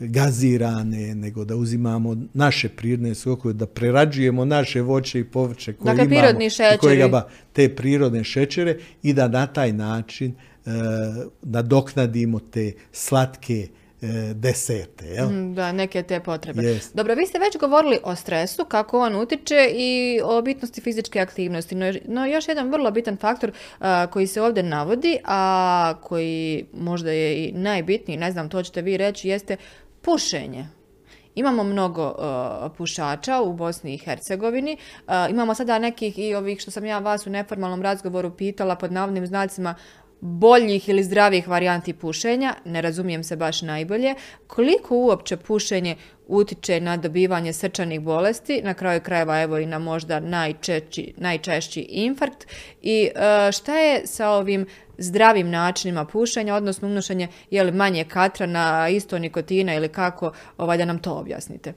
gazirane, 0.00 1.14
nego 1.14 1.44
da 1.44 1.56
uzimamo 1.56 2.16
naše 2.34 2.68
prirodne 2.68 3.14
sokove, 3.14 3.54
da 3.54 3.66
prerađujemo 3.66 4.44
naše 4.44 4.80
voće 4.80 5.20
i 5.20 5.24
povrće 5.24 5.72
koje 5.72 5.96
dakle, 5.96 6.04
imamo, 6.96 7.22
te 7.52 7.68
prirodne 7.76 8.24
šećere 8.24 8.78
i 9.02 9.12
da 9.12 9.28
na 9.28 9.46
taj 9.46 9.72
način 9.72 10.32
e, 10.66 10.70
nadoknadimo 11.42 12.40
te 12.40 12.72
slatke 12.92 13.68
E, 14.02 14.34
desete. 14.34 15.06
Jel? 15.06 15.28
Mm, 15.28 15.54
da, 15.54 15.72
neke 15.72 16.02
te 16.02 16.20
potrebe. 16.20 16.78
Dobro, 16.94 17.14
vi 17.14 17.26
ste 17.26 17.38
već 17.38 17.56
govorili 17.56 17.98
o 18.02 18.16
stresu, 18.16 18.64
kako 18.64 19.00
on 19.00 19.16
utiče 19.16 19.70
i 19.74 20.20
o 20.24 20.42
bitnosti 20.42 20.80
fizičke 20.80 21.20
aktivnosti. 21.20 21.74
No, 22.06 22.26
još 22.26 22.48
jedan 22.48 22.70
vrlo 22.70 22.90
bitan 22.90 23.16
faktor 23.16 23.52
koji 24.12 24.26
se 24.26 24.42
ovdje 24.42 24.62
navodi, 24.62 25.18
a 25.24 25.94
koji 26.02 26.64
možda 26.72 27.10
je 27.10 27.44
i 27.44 27.52
najbitniji, 27.52 28.16
ne 28.16 28.32
znam, 28.32 28.48
to 28.48 28.62
ćete 28.62 28.82
vi 28.82 28.96
reći, 28.96 29.28
jeste 29.28 29.56
pušenje. 30.00 30.66
Imamo 31.34 31.64
mnogo 31.64 32.14
pušača 32.76 33.40
u 33.40 33.52
Bosni 33.52 33.94
i 33.94 33.98
Hercegovini. 33.98 34.76
imamo 35.30 35.54
sada 35.54 35.78
nekih 35.78 36.18
i 36.18 36.34
ovih 36.34 36.60
što 36.60 36.70
sam 36.70 36.84
ja 36.84 36.98
vas 36.98 37.26
u 37.26 37.30
neformalnom 37.30 37.82
razgovoru 37.82 38.30
pitala 38.30 38.76
pod 38.76 38.92
navodnim 38.92 39.26
znacima 39.26 39.74
boljih 40.20 40.88
ili 40.88 41.04
zdravih 41.04 41.48
varijanti 41.48 41.92
pušenja, 41.92 42.54
ne 42.64 42.82
razumijem 42.82 43.24
se 43.24 43.36
baš 43.36 43.62
najbolje, 43.62 44.14
koliko 44.46 44.96
uopće 44.96 45.36
pušenje 45.36 45.96
utiče 46.26 46.80
na 46.80 46.96
dobivanje 46.96 47.52
srčanih 47.52 48.00
bolesti, 48.00 48.60
na 48.64 48.74
kraju 48.74 49.00
krajeva 49.00 49.42
evo 49.42 49.58
i 49.58 49.66
na 49.66 49.78
možda 49.78 50.20
najčešći, 50.20 51.14
najčešći 51.16 51.80
infarkt 51.80 52.46
i 52.82 53.10
e, 53.14 53.52
šta 53.52 53.78
je 53.78 54.06
sa 54.06 54.30
ovim 54.30 54.66
zdravim 55.00 55.50
načinima 55.50 56.04
pušenja, 56.04 56.54
odnosno 56.54 56.88
unošenje 56.88 57.28
je 57.50 57.64
li 57.64 57.72
manje 57.72 58.04
katra 58.04 58.46
na 58.46 58.88
isto 58.88 59.18
nikotina 59.18 59.74
ili 59.74 59.88
kako, 59.88 60.32
ovaj, 60.58 60.78
da 60.78 60.84
nam 60.84 60.98
to 60.98 61.12
objasnite. 61.12 61.70
E, 61.70 61.74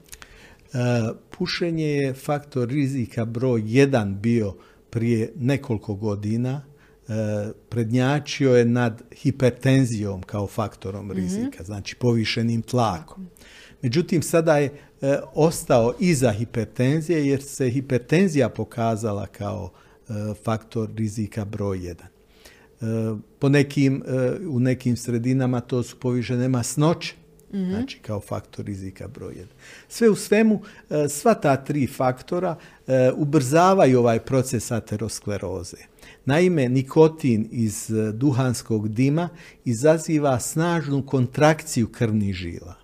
pušenje 1.30 1.86
je 1.86 2.14
faktor 2.14 2.68
rizika 2.68 3.24
broj 3.24 3.62
jedan 3.64 4.20
bio 4.20 4.54
prije 4.90 5.32
nekoliko 5.36 5.94
godina 5.94 6.62
E, 7.08 7.52
prednjačio 7.68 8.56
je 8.56 8.64
nad 8.64 9.02
hipertenzijom 9.12 10.22
kao 10.22 10.46
faktorom 10.46 11.06
mhm. 11.06 11.16
rizika, 11.16 11.64
znači 11.64 11.96
povišenim 11.96 12.62
tlakom. 12.62 13.28
Međutim, 13.82 14.22
sada 14.22 14.58
je 14.58 14.66
e, 15.00 15.18
ostao 15.34 15.94
iza 15.98 16.32
hipertenzije 16.32 17.26
jer 17.26 17.42
se 17.42 17.70
hipertenzija 17.70 18.48
pokazala 18.48 19.26
kao 19.26 19.70
e, 20.08 20.12
faktor 20.44 20.90
rizika 20.96 21.44
broj 21.44 21.78
1. 21.78 21.94
Po 23.38 23.48
nekim, 23.48 24.02
u 24.48 24.60
nekim 24.60 24.96
sredinama 24.96 25.60
to 25.60 25.82
su 25.82 25.96
povišene 25.96 26.48
masnoće, 26.48 27.14
mhm. 27.54 27.70
znači 27.70 27.98
kao 27.98 28.20
faktor 28.20 28.64
rizika 28.64 29.08
broj 29.08 29.34
1. 29.34 29.44
Sve 29.88 30.10
u 30.10 30.16
svemu, 30.16 30.62
sva 31.08 31.34
ta 31.34 31.56
tri 31.56 31.86
faktora 31.86 32.56
ubrzavaju 33.16 33.98
ovaj 33.98 34.20
proces 34.20 34.70
ateroskleroze. 34.70 35.94
Naime, 36.24 36.68
nikotin 36.68 37.48
iz 37.50 37.90
e, 37.90 38.12
duhanskog 38.12 38.88
dima 38.88 39.28
izaziva 39.64 40.40
snažnu 40.40 41.06
kontrakciju 41.06 41.88
krvnih 41.88 42.34
žila. 42.34 42.74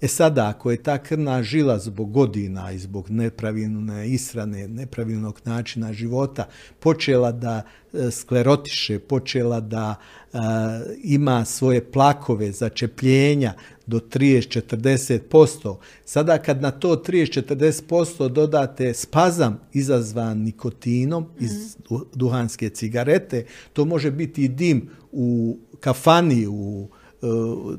E 0.00 0.08
sada, 0.08 0.48
ako 0.48 0.70
je 0.70 0.82
ta 0.82 0.98
krvna 0.98 1.42
žila 1.42 1.78
zbog 1.78 2.12
godina 2.12 2.72
i 2.72 2.78
zbog 2.78 3.10
nepravilne 3.10 4.08
ishrane, 4.08 4.68
nepravilnog 4.68 5.40
načina 5.44 5.92
života 5.92 6.48
počela 6.80 7.32
da 7.32 7.62
e, 7.92 8.10
sklerotiše, 8.10 8.98
počela 8.98 9.60
da 9.60 9.94
e, 9.94 10.38
ima 11.02 11.44
svoje 11.44 11.84
plakove, 11.84 12.52
začepljenja 12.52 13.54
do 13.86 13.98
30-40%, 13.98 15.76
sada 16.04 16.38
kad 16.38 16.62
na 16.62 16.70
to 16.70 16.96
30-40% 16.96 18.28
dodate 18.28 18.94
spazam 18.94 19.60
izazvan 19.72 20.38
nikotinom 20.38 21.26
iz 21.40 21.76
mhm. 21.90 22.02
duhanske 22.14 22.68
cigarete, 22.68 23.44
to 23.72 23.84
može 23.84 24.10
biti 24.10 24.44
i 24.44 24.48
dim 24.48 24.90
u 25.12 25.58
kafani, 25.80 26.46
u 26.46 26.88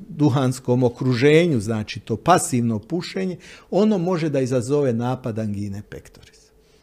duhanskom 0.09 0.83
okruženju, 0.83 1.59
znači 1.59 1.99
to 1.99 2.17
pasivno 2.17 2.79
pušenje, 2.79 3.37
ono 3.71 3.97
može 3.97 4.29
da 4.29 4.39
izazove 4.39 4.93
napad 4.93 5.39
angine 5.39 5.81
pectoris. 5.89 6.39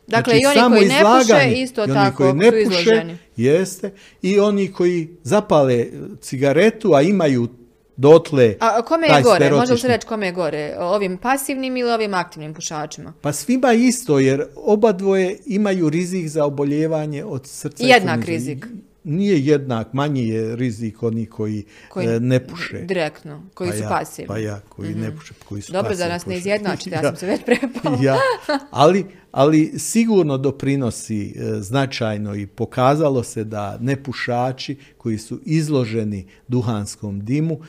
Dakle, 0.06 0.38
znači, 0.40 0.58
i 0.58 0.60
oni 0.60 0.76
koji 0.76 0.88
ne 0.88 1.02
puše, 1.18 1.60
isto 1.62 1.86
tako 1.86 2.16
koji 2.16 2.32
ne 2.32 2.50
su 2.50 2.56
izloženi. 2.56 3.18
Jeste. 3.36 3.90
I 4.22 4.40
oni 4.40 4.72
koji 4.72 5.08
zapale 5.22 5.86
cigaretu, 6.20 6.94
a 6.94 7.02
imaju 7.02 7.48
dotle... 7.96 8.56
A 8.60 8.82
kome 8.82 9.06
je 9.06 9.22
gore? 9.22 9.50
Možemo 9.50 9.78
se 9.78 9.88
reći 9.88 10.06
kome 10.06 10.26
je 10.26 10.32
gore? 10.32 10.76
Ovim 10.78 11.18
pasivnim 11.18 11.76
ili 11.76 11.90
ovim 11.90 12.14
aktivnim 12.14 12.54
pušačima? 12.54 13.12
Pa 13.20 13.32
svima 13.32 13.72
isto, 13.72 14.18
jer 14.18 14.44
oba 14.56 14.92
dvoje 14.92 15.38
imaju 15.46 15.88
rizik 15.88 16.28
za 16.28 16.44
oboljevanje 16.44 17.24
od 17.24 17.46
srca. 17.46 17.84
Jednak 17.86 18.24
rizik 18.24 18.66
nije 19.06 19.46
jednak, 19.46 19.92
manji 19.92 20.28
je 20.28 20.56
rizik 20.56 21.02
oni 21.02 21.26
koji, 21.26 21.64
e, 21.96 22.20
ne 22.20 22.46
puše. 22.46 22.78
Direktno, 22.78 23.42
koji 23.54 23.70
pa 23.70 23.76
su 23.76 23.82
pasivni. 23.88 24.28
Pa 24.28 24.38
ja, 24.38 24.60
koji 24.68 24.94
ne 24.94 25.08
mhm. 25.08 25.16
puše, 25.16 25.34
koji 25.48 25.62
su 25.62 25.72
Dobro 25.72 25.96
da 25.96 26.08
nas 26.08 26.26
ne 26.26 26.36
izjednačite, 26.36 26.96
ja, 26.96 27.02
sam 27.02 27.16
se 27.16 27.26
već 27.26 27.40
prepala. 27.44 27.98
ja, 28.02 28.16
ali, 28.70 29.06
ali 29.32 29.72
sigurno 29.78 30.38
doprinosi 30.38 31.34
e, 31.36 31.60
značajno 31.60 32.34
i 32.34 32.46
pokazalo 32.46 33.22
se 33.22 33.44
da 33.44 33.78
nepušači 33.80 34.76
koji 34.98 35.18
su 35.18 35.40
izloženi 35.44 36.26
duhanskom 36.48 37.24
dimu 37.24 37.60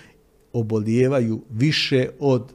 obolijevaju 0.53 1.41
više 1.49 2.09
od 2.19 2.53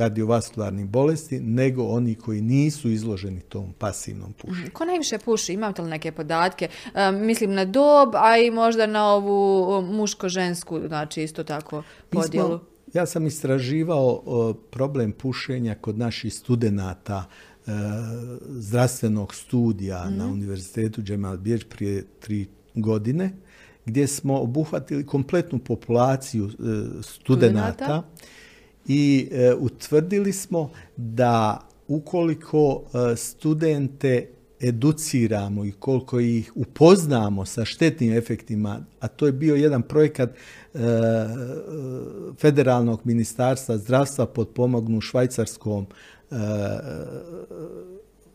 kardiovaskularnih 0.00 0.86
bolesti 0.86 1.40
nego 1.40 1.84
oni 1.84 2.14
koji 2.14 2.40
nisu 2.40 2.90
izloženi 2.90 3.40
tom 3.40 3.72
pasivnom 3.78 4.32
pušenju. 4.32 4.70
Ko 4.72 4.84
najviše 4.84 5.18
puši? 5.18 5.52
Imate 5.52 5.82
li 5.82 5.90
neke 5.90 6.12
podatke? 6.12 6.68
E, 6.94 7.12
mislim 7.12 7.54
na 7.54 7.64
dob, 7.64 8.08
a 8.14 8.38
i 8.38 8.50
možda 8.50 8.86
na 8.86 9.12
ovu 9.12 9.82
muško-žensku, 9.82 10.80
znači 10.88 11.22
isto 11.22 11.44
tako 11.44 11.82
podjelu. 12.10 12.60
ja 12.94 13.06
sam 13.06 13.26
istraživao 13.26 14.54
problem 14.70 15.12
pušenja 15.12 15.74
kod 15.74 15.98
naših 15.98 16.34
studenata 16.34 17.24
e, 17.66 17.70
zdravstvenog 18.48 19.34
studija 19.34 20.10
na 20.10 20.24
mhm. 20.24 20.32
Univerzitetu 20.32 21.02
Džemal 21.02 21.36
Bijeć 21.36 21.64
prije 21.64 22.06
tri 22.20 22.46
godine 22.74 23.32
gdje 23.84 24.06
smo 24.06 24.40
obuhvatili 24.40 25.06
kompletnu 25.06 25.58
populaciju 25.58 26.46
e, 26.46 26.50
studenata 27.02 28.02
i 28.86 29.28
e, 29.32 29.54
utvrdili 29.54 30.32
smo 30.32 30.70
da 30.96 31.60
ukoliko 31.88 32.82
e, 33.12 33.16
studente 33.16 34.28
educiramo 34.60 35.64
i 35.64 35.72
koliko 35.72 36.20
ih 36.20 36.52
upoznamo 36.54 37.44
sa 37.44 37.64
štetnim 37.64 38.12
efektima, 38.12 38.80
a 39.00 39.08
to 39.08 39.26
je 39.26 39.32
bio 39.32 39.54
jedan 39.54 39.82
projekat 39.82 40.30
e, 40.30 40.78
Federalnog 42.40 43.00
ministarstva 43.04 43.78
zdravstva 43.78 44.26
pod 44.26 44.48
pomognu 44.48 45.00
švajcarskom 45.00 45.86
e, 46.30 46.34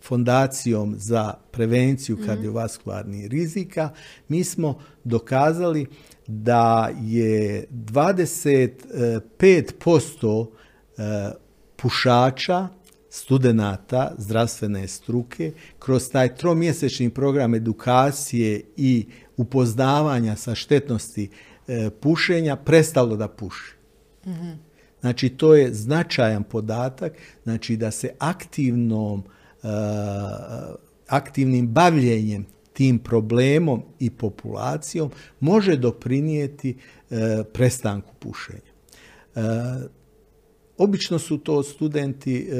fondacijom 0.01 0.95
za 0.97 1.33
prevenciju 1.51 2.17
mhm. 2.17 2.25
kardiovaskularnih 2.25 3.27
rizika, 3.27 3.89
mi 4.27 4.43
smo 4.43 4.79
dokazali 5.03 5.85
da 6.27 6.91
je 7.01 7.67
25% 7.71 10.47
e, 10.97 11.31
pušača 11.75 12.67
studenata 13.09 14.11
zdravstvene 14.17 14.87
struke 14.87 15.51
kroz 15.79 16.09
taj 16.09 16.35
tromjesečni 16.35 17.09
program 17.09 17.55
edukacije 17.55 18.61
i 18.77 19.05
upoznavanja 19.37 20.35
sa 20.35 20.55
štetnosti 20.55 21.29
e, 21.67 21.89
pušenja 21.89 22.55
prestalo 22.55 23.15
da 23.15 23.27
puši. 23.27 23.75
Mhm. 24.27 24.51
Znači 25.01 25.29
to 25.29 25.55
je 25.55 25.73
značajan 25.73 26.43
podatak, 26.43 27.13
znači 27.43 27.77
da 27.77 27.91
se 27.91 28.09
aktivnom 28.19 29.23
e, 29.63 29.67
aktivnim 31.07 31.67
bavljenjem 31.67 32.45
tim 32.75 32.99
problemom 32.99 33.81
i 33.99 34.09
populacijom 34.09 35.09
može 35.39 35.75
doprinijeti 35.75 36.77
e, 37.09 37.43
prestanku 37.53 38.13
pušenja. 38.19 38.75
Obično 40.77 41.19
su 41.19 41.37
to 41.37 41.63
studenti 41.63 42.35
e, 42.37 42.55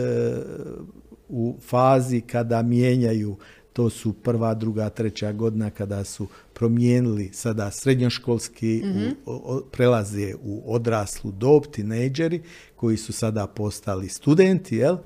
u 1.30 1.58
fazi 1.62 2.22
kada 2.22 2.62
mijenjaju, 2.62 3.38
to 3.74 3.90
su 3.90 4.14
prva, 4.14 4.54
druga, 4.54 4.90
treća 4.90 5.32
godina 5.32 5.70
kada 5.70 6.04
su 6.04 6.28
promijenili 6.54 7.30
sada 7.34 7.72
srednjoškolski, 7.72 8.82
mm 8.86 9.32
prelaze 9.72 10.34
u 10.44 10.74
odraslu 10.74 11.32
dob, 11.32 11.64
tinejdžeri 11.72 12.42
koji 12.76 12.98
su 12.98 13.14
sada 13.14 13.48
postali 13.48 14.10
studenti, 14.10 14.76
jel? 14.76 14.98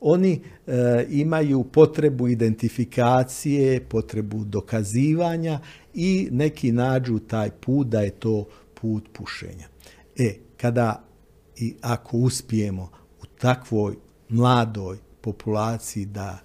Oni 0.00 0.40
e, 0.66 1.06
imaju 1.10 1.64
potrebu 1.64 2.28
identifikacije, 2.28 3.84
potrebu 3.84 4.44
dokazivanja 4.44 5.60
i 5.94 6.28
neki 6.30 6.72
nađu 6.72 7.18
taj 7.18 7.50
put 7.50 7.86
da 7.86 8.00
je 8.00 8.10
to 8.10 8.46
put 8.74 9.08
pušenja. 9.12 9.68
E, 10.18 10.34
kada 10.56 11.02
i 11.56 11.74
ako 11.80 12.16
uspijemo 12.16 12.90
u 13.22 13.26
takvoj 13.38 13.96
mladoj 14.28 14.98
populaciji 15.20 16.04
da 16.06 16.38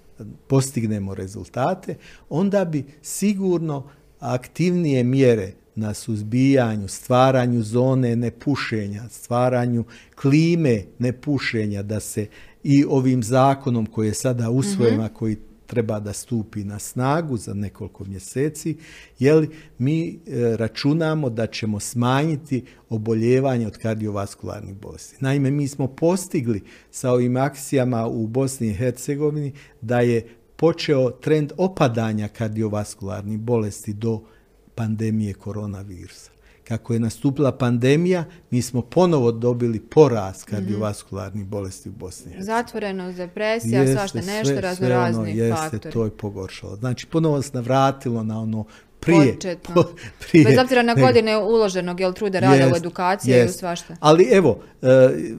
postignemo 0.47 1.15
rezultate, 1.15 1.95
onda 2.29 2.65
bi 2.65 2.85
sigurno 3.01 3.89
aktivnije 4.19 5.03
mjere 5.03 5.53
na 5.75 5.93
suzbijanju, 5.93 6.87
stvaranju 6.87 7.63
zone 7.63 8.15
nepušenja, 8.15 9.09
stvaranju 9.09 9.83
klime 10.15 10.83
nepušenja, 10.99 11.83
da 11.83 11.99
se 11.99 12.27
i 12.63 12.85
ovim 12.89 13.23
zakonom 13.23 13.85
koji 13.85 14.07
je 14.07 14.13
sada 14.13 14.49
usvojen, 14.49 15.01
mm 15.01 15.09
koji 15.13 15.37
treba 15.71 15.99
da 15.99 16.13
stupi 16.13 16.63
na 16.63 16.79
snagu 16.79 17.37
za 17.37 17.53
nekoliko 17.53 18.05
mjeseci, 18.05 18.77
jer 19.19 19.47
mi 19.77 20.09
e, 20.09 20.17
računamo 20.57 21.29
da 21.29 21.47
ćemo 21.47 21.79
smanjiti 21.79 22.65
oboljevanje 22.89 23.67
od 23.67 23.77
kardiovaskularnih 23.77 24.75
bolesti. 24.75 25.17
Naime, 25.19 25.51
mi 25.51 25.67
smo 25.67 25.87
postigli 25.87 26.61
sa 26.89 27.11
ovim 27.11 27.37
akcijama 27.37 28.07
u 28.07 28.27
Bosni 28.27 28.67
i 28.67 28.73
Hercegovini 28.73 29.53
da 29.81 29.99
je 29.99 30.27
počeo 30.55 31.11
trend 31.11 31.51
opadanja 31.57 32.27
kardiovaskularnih 32.27 33.39
bolesti 33.39 33.93
do 33.93 34.21
pandemije 34.75 35.33
koronavirusa 35.33 36.31
kako 36.71 36.93
je 36.93 36.99
nastupila 36.99 37.51
pandemija, 37.51 38.23
mi 38.51 38.61
smo 38.61 38.81
ponovo 38.81 39.31
dobili 39.31 39.79
porast 39.79 40.43
kardiovaskularnih 40.43 41.45
bolesti 41.45 41.89
u 41.89 41.91
Bosni. 41.91 42.31
Zatvorenost, 42.39 43.17
depresija, 43.17 43.95
svašta 43.95 44.21
nešto, 44.21 44.61
raznorazni 44.61 45.41
ono, 45.41 45.55
faktori. 45.55 45.93
to 45.93 46.03
je 46.03 46.11
pogoršalo. 46.11 46.75
Znači, 46.75 47.07
ponovo 47.07 47.41
se 47.41 47.49
navratilo 47.53 48.23
na 48.23 48.41
ono 48.41 48.65
prije. 48.99 49.37
Po, 49.73 49.83
prije 50.19 50.45
Bez 50.45 50.57
obzira 50.57 50.83
na 50.83 50.93
godine 50.93 51.37
uloženog 51.37 51.99
jel, 51.99 52.13
truda 52.13 52.39
rada 52.39 52.67
u 52.73 52.75
edukaciji 52.75 53.33
i 53.33 53.45
u 53.45 53.49
svašta. 53.49 53.95
Ali 53.99 54.27
evo, 54.31 54.59
e, 54.81 54.87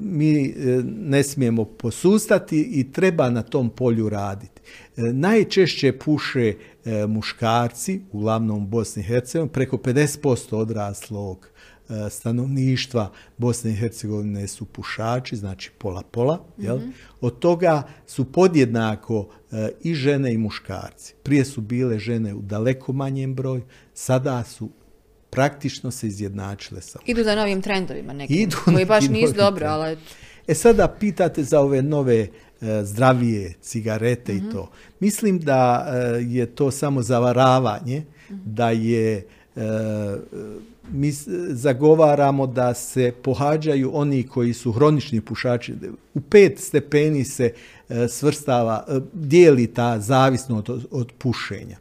mi 0.01 0.47
e, 0.47 0.53
ne 0.85 1.23
smijemo 1.23 1.65
posustati 1.65 2.71
i 2.73 2.93
treba 2.93 3.31
na 3.31 3.43
tom 3.43 3.71
polju 3.71 4.09
raditi. 4.09 4.61
E, 4.97 5.01
najčešće 5.01 5.93
puše 5.93 6.55
E, 6.85 7.07
muškarci, 7.07 8.01
uglavnom 8.13 8.63
u 8.63 8.67
Bosni 8.67 9.03
i 9.03 9.07
Hercegovini, 9.07 9.53
preko 9.53 9.77
50% 9.77 10.57
odraslog 10.57 11.49
e, 11.89 12.11
stanovništva 12.11 13.13
Bosne 13.39 13.71
i 13.71 13.75
Hercegovine 13.75 14.49
su 14.49 14.65
pušači, 14.65 15.37
znači 15.37 15.71
pola-pola. 15.79 16.45
Jel? 16.59 16.77
Mhm. 16.77 16.91
Od 17.21 17.39
toga 17.39 17.83
su 18.07 18.33
podjednako 18.33 19.29
e, 19.53 19.69
i 19.81 19.95
žene 19.95 20.35
i 20.35 20.39
muškarci. 20.39 21.15
Prije 21.23 21.45
su 21.45 21.61
bile 21.61 21.99
žene 21.99 22.35
u 22.35 22.43
daleko 22.43 22.93
manjem 22.93 23.35
broju, 23.35 23.63
sada 23.95 24.45
su 24.45 24.71
praktično 25.31 25.91
se 25.91 26.07
izjednačile 26.07 26.81
sa 26.81 26.99
Idu 27.07 27.25
za 27.25 27.35
novim 27.35 27.63
trendovima 27.63 28.13
nekim, 28.13 28.37
Idu 28.37 28.57
koji 28.65 28.85
baš 28.85 29.09
nisu 29.19 29.35
dobro, 29.35 29.67
ali... 29.67 29.97
E 30.47 30.55
sada 30.55 30.89
pitate 31.01 31.45
za 31.45 31.61
ove 31.61 31.83
nove 31.83 32.29
zdravije 32.83 33.55
cigarete 33.63 34.33
i 34.33 34.41
mhm. 34.41 34.51
to. 34.51 34.71
Mislim 35.01 35.39
da 35.39 35.87
e, 35.89 36.23
je 36.29 36.47
to 36.47 36.71
samo 36.71 37.03
zavaravanje, 37.03 38.05
mhm. 38.31 38.41
da 38.45 38.71
je 38.71 39.27
e, 39.57 39.63
mi 40.93 41.13
zagovaramo 41.49 42.47
da 42.47 42.75
se 42.75 43.13
pohađaju 43.23 43.91
oni 43.95 44.23
koji 44.23 44.53
su 44.53 44.73
hronični 44.73 45.21
pušači. 45.21 45.75
U 46.15 46.21
pet 46.21 46.61
stepeni 46.61 47.25
se 47.25 47.53
svrstava, 48.09 48.87
dijeli 49.13 49.67
ta 49.67 50.01
zavisnost 50.01 50.69
od 50.91 51.13
pušenja. 51.19 51.77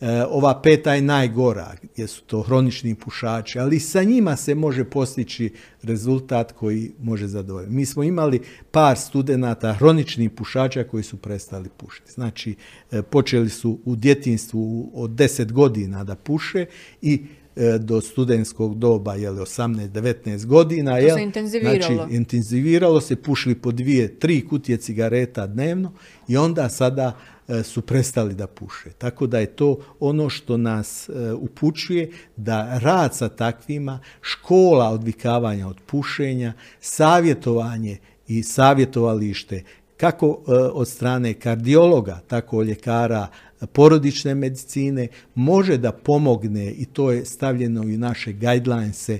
E, 0.00 0.24
ova 0.28 0.60
peta 0.62 0.94
je 0.94 1.02
najgora, 1.02 1.74
jer 1.96 2.08
su 2.08 2.22
to 2.22 2.42
hronični 2.42 2.94
pušači, 2.94 3.58
ali 3.58 3.80
sa 3.80 4.02
njima 4.02 4.36
se 4.36 4.54
može 4.54 4.84
postići 4.84 5.52
rezultat 5.82 6.52
koji 6.52 6.92
može 7.00 7.26
zadovoljiti. 7.26 7.74
Mi 7.74 7.86
smo 7.86 8.02
imali 8.02 8.40
par 8.70 8.98
studenata 8.98 9.72
hroničnih 9.72 10.30
pušača 10.30 10.84
koji 10.84 11.02
su 11.02 11.16
prestali 11.16 11.68
pušiti. 11.76 12.12
Znači, 12.12 12.54
e, 12.92 13.02
počeli 13.02 13.48
su 13.48 13.78
u 13.84 13.96
djetinstvu 13.96 14.90
od 14.94 15.10
10 15.10 15.52
godina 15.52 16.04
da 16.04 16.14
puše 16.14 16.66
i 17.02 17.22
e, 17.56 17.78
do 17.78 18.00
studentskog 18.00 18.78
doba, 18.78 19.14
je 19.14 19.30
18-19 19.30 20.46
godina. 20.46 21.00
To 21.00 21.16
se 21.16 21.22
intenziviralo. 21.22 21.94
Znači, 21.94 22.14
intenziviralo 22.14 23.00
se, 23.00 23.16
pušili 23.16 23.54
po 23.54 23.72
dvije, 23.72 24.18
tri 24.18 24.48
kutije 24.48 24.78
cigareta 24.78 25.46
dnevno 25.46 25.92
i 26.28 26.36
onda 26.36 26.68
sada 26.68 27.16
su 27.64 27.82
prestali 27.82 28.34
da 28.34 28.46
puše. 28.46 28.90
Tako 28.98 29.26
da 29.26 29.38
je 29.38 29.46
to 29.46 29.78
ono 30.00 30.28
što 30.28 30.56
nas 30.56 31.08
e, 31.08 31.32
upućuje 31.32 32.10
da 32.36 32.78
rad 32.78 33.14
sa 33.14 33.28
takvima, 33.28 34.00
škola 34.20 34.90
odvikavanja 34.90 35.68
od 35.68 35.76
pušenja, 35.86 36.52
savjetovanje 36.80 37.98
i 38.28 38.42
savjetovalište 38.42 39.64
kako 39.96 40.26
e, 40.26 40.52
od 40.52 40.88
strane 40.88 41.34
kardiologa, 41.34 42.20
tako 42.26 42.62
ljekara 42.62 43.28
porodične 43.72 44.34
medicine 44.34 45.08
može 45.34 45.76
da 45.76 45.92
pomogne 45.92 46.70
i 46.70 46.84
to 46.84 47.10
je 47.12 47.24
stavljeno 47.24 47.84
i 47.84 47.94
u 47.94 47.98
naše 47.98 48.32
guidelinese 48.32 49.18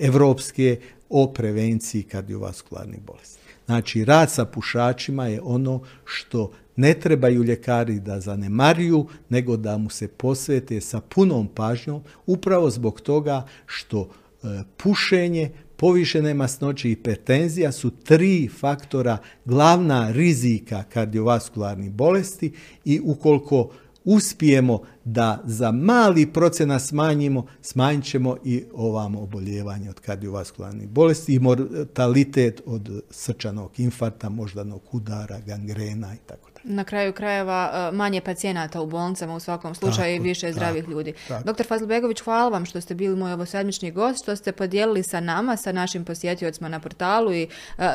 evropske 0.00 0.80
o 1.08 1.32
prevenciji 1.32 2.02
kardiovaskularnih 2.02 3.00
bolesti. 3.06 3.39
Znači, 3.70 4.04
rad 4.04 4.30
sa 4.30 4.44
pušačima 4.44 5.26
je 5.26 5.40
ono 5.42 5.80
što 6.04 6.50
ne 6.76 6.94
trebaju 6.94 7.42
ljekari 7.42 8.00
da 8.00 8.20
zanemaruju, 8.20 9.06
nego 9.28 9.56
da 9.56 9.78
mu 9.78 9.90
se 9.90 10.08
posvete 10.08 10.80
sa 10.80 11.00
punom 11.00 11.48
pažnjom, 11.48 12.02
upravo 12.26 12.70
zbog 12.70 13.00
toga 13.00 13.46
što 13.66 14.08
e, 14.42 14.46
pušenje, 14.76 15.50
povišene 15.76 16.34
masnoće 16.34 16.90
i 16.90 16.94
hipertenzija 16.94 17.72
su 17.72 17.90
tri 17.90 18.48
faktora 18.48 19.18
glavna 19.44 20.10
rizika 20.12 20.82
kardiovaskularnih 20.82 21.90
bolesti 21.90 22.52
i 22.84 23.00
ukoliko 23.04 23.70
uspijemo 24.10 24.82
da 25.04 25.42
za 25.44 25.72
mali 25.72 26.26
procena 26.26 26.78
smanjimo, 26.78 27.46
smanjit 27.62 28.04
ćemo 28.04 28.36
i 28.44 28.64
ovam 28.74 29.16
oboljevanje 29.16 29.90
od 29.90 30.00
kardiovaskularnih 30.00 30.88
bolesti 30.88 31.34
i 31.34 31.38
mortalitet 31.38 32.62
od 32.66 33.02
srčanog 33.10 33.80
infarta, 33.80 34.28
moždanog 34.28 34.82
udara, 34.92 35.40
gangrena 35.46 36.14
i 36.14 36.18
tako 36.26 36.49
Na 36.64 36.84
kraju 36.84 37.12
krajeva 37.12 37.90
manje 37.92 38.20
pacijenata 38.20 38.80
u 38.80 38.86
bolnicama 38.86 39.34
u 39.34 39.40
svakom 39.40 39.74
slučaju 39.74 40.16
i 40.16 40.18
više 40.18 40.52
zdravih 40.52 40.88
ljudi. 40.88 41.14
Tako. 41.28 41.44
Doktor 41.44 41.66
Fazlbegović, 41.66 42.20
hvala 42.20 42.48
vam 42.48 42.66
što 42.66 42.80
ste 42.80 42.94
bili 42.94 43.16
moj 43.16 43.32
ovosedmični 43.32 43.90
gost, 43.90 44.22
što 44.22 44.36
ste 44.36 44.52
podijelili 44.52 45.02
sa 45.02 45.20
nama, 45.20 45.56
sa 45.56 45.72
našim 45.72 46.04
posjetiocima 46.04 46.68
na 46.68 46.80
portalu 46.80 47.32
i 47.32 47.48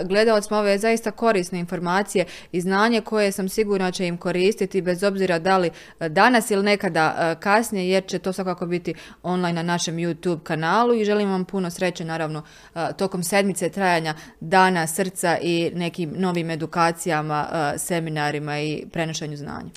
gledaocima 0.06 0.60
ove 0.60 0.78
zaista 0.78 1.12
korisne 1.12 1.60
informacije 1.60 2.26
i 2.52 2.62
znanje 2.62 3.02
koje 3.02 3.32
sam 3.32 3.50
sigurna 3.50 3.92
će 3.92 4.08
im 4.08 4.18
koristiti 4.18 4.82
bez 4.82 5.04
obzira 5.04 5.40
da 5.40 5.58
li 5.58 5.72
danas 6.10 6.52
ili 6.52 6.64
nekada 6.64 7.36
kasnije 7.40 7.90
jer 7.90 8.06
će 8.08 8.20
to 8.20 8.34
svakako 8.34 8.66
biti 8.66 8.94
online 9.24 9.54
na 9.54 9.64
našem 9.64 9.96
YouTube 9.96 10.44
kanalu 10.44 10.94
i 10.94 11.06
želim 11.06 11.30
vam 11.30 11.46
puno 11.46 11.70
sreće 11.70 12.06
naravno 12.06 12.44
tokom 12.98 13.24
sedmice 13.24 13.70
trajanja 13.70 14.16
dana 14.40 14.88
srca 14.88 15.38
i 15.42 15.72
nekim 15.76 16.14
novim 16.18 16.50
edukacijama, 16.50 17.48
seminarima 17.78 18.55
i 18.60 18.86
prenošenju 18.92 19.38
znanja. 19.38 19.70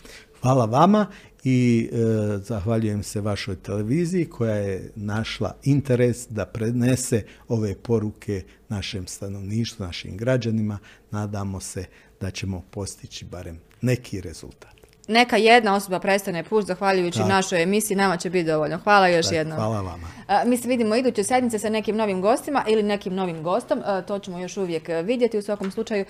Hvala 0.42 0.64
vama 0.64 1.06
i 1.44 1.90
e, 1.92 1.96
zahvaljujem 2.38 3.02
se 3.02 3.20
vašoj 3.20 3.56
televiziji 3.56 4.24
koja 4.24 4.54
je 4.54 4.90
našla 4.96 5.56
interes 5.64 6.28
da 6.28 6.46
prenese 6.46 7.22
ove 7.48 7.74
poruke 7.74 8.42
našem 8.68 9.06
stanovništvu, 9.06 9.86
našim 9.86 10.16
građanima. 10.16 10.78
Nadamo 11.10 11.60
se 11.60 11.84
da 12.20 12.30
ćemo 12.30 12.62
postići 12.70 13.24
barem 13.24 13.60
neki 13.80 14.20
rezultat. 14.20 14.78
Neka 15.08 15.36
jedna 15.36 15.74
osoba 15.74 16.00
prestane 16.00 16.44
puš 16.44 16.64
zahvaljujući 16.64 17.18
našoj 17.18 17.62
emisiji, 17.62 17.96
nama 17.96 18.16
će 18.16 18.30
biti 18.30 18.46
dovoljno. 18.46 18.78
Hvala 18.78 19.08
još 19.08 19.26
jednom. 19.32 19.58
Hvala 19.58 19.80
vama. 19.80 20.08
mi 20.46 20.56
se 20.56 20.68
vidimo 20.68 20.96
iduće 20.96 21.24
sedmice 21.24 21.58
sa 21.58 21.68
nekim 21.68 21.96
novim 21.96 22.20
gostima 22.20 22.64
ili 22.68 22.82
nekim 22.82 23.14
novim 23.14 23.42
gostom. 23.42 23.82
to 24.06 24.18
ćemo 24.18 24.38
još 24.38 24.56
uvijek 24.56 24.88
vidjeti. 25.04 25.38
U 25.38 25.42
svakom 25.42 25.70
slučaju 25.70 26.04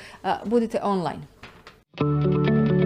budite 0.44 0.80
online. 0.82 1.37
Música 2.00 2.77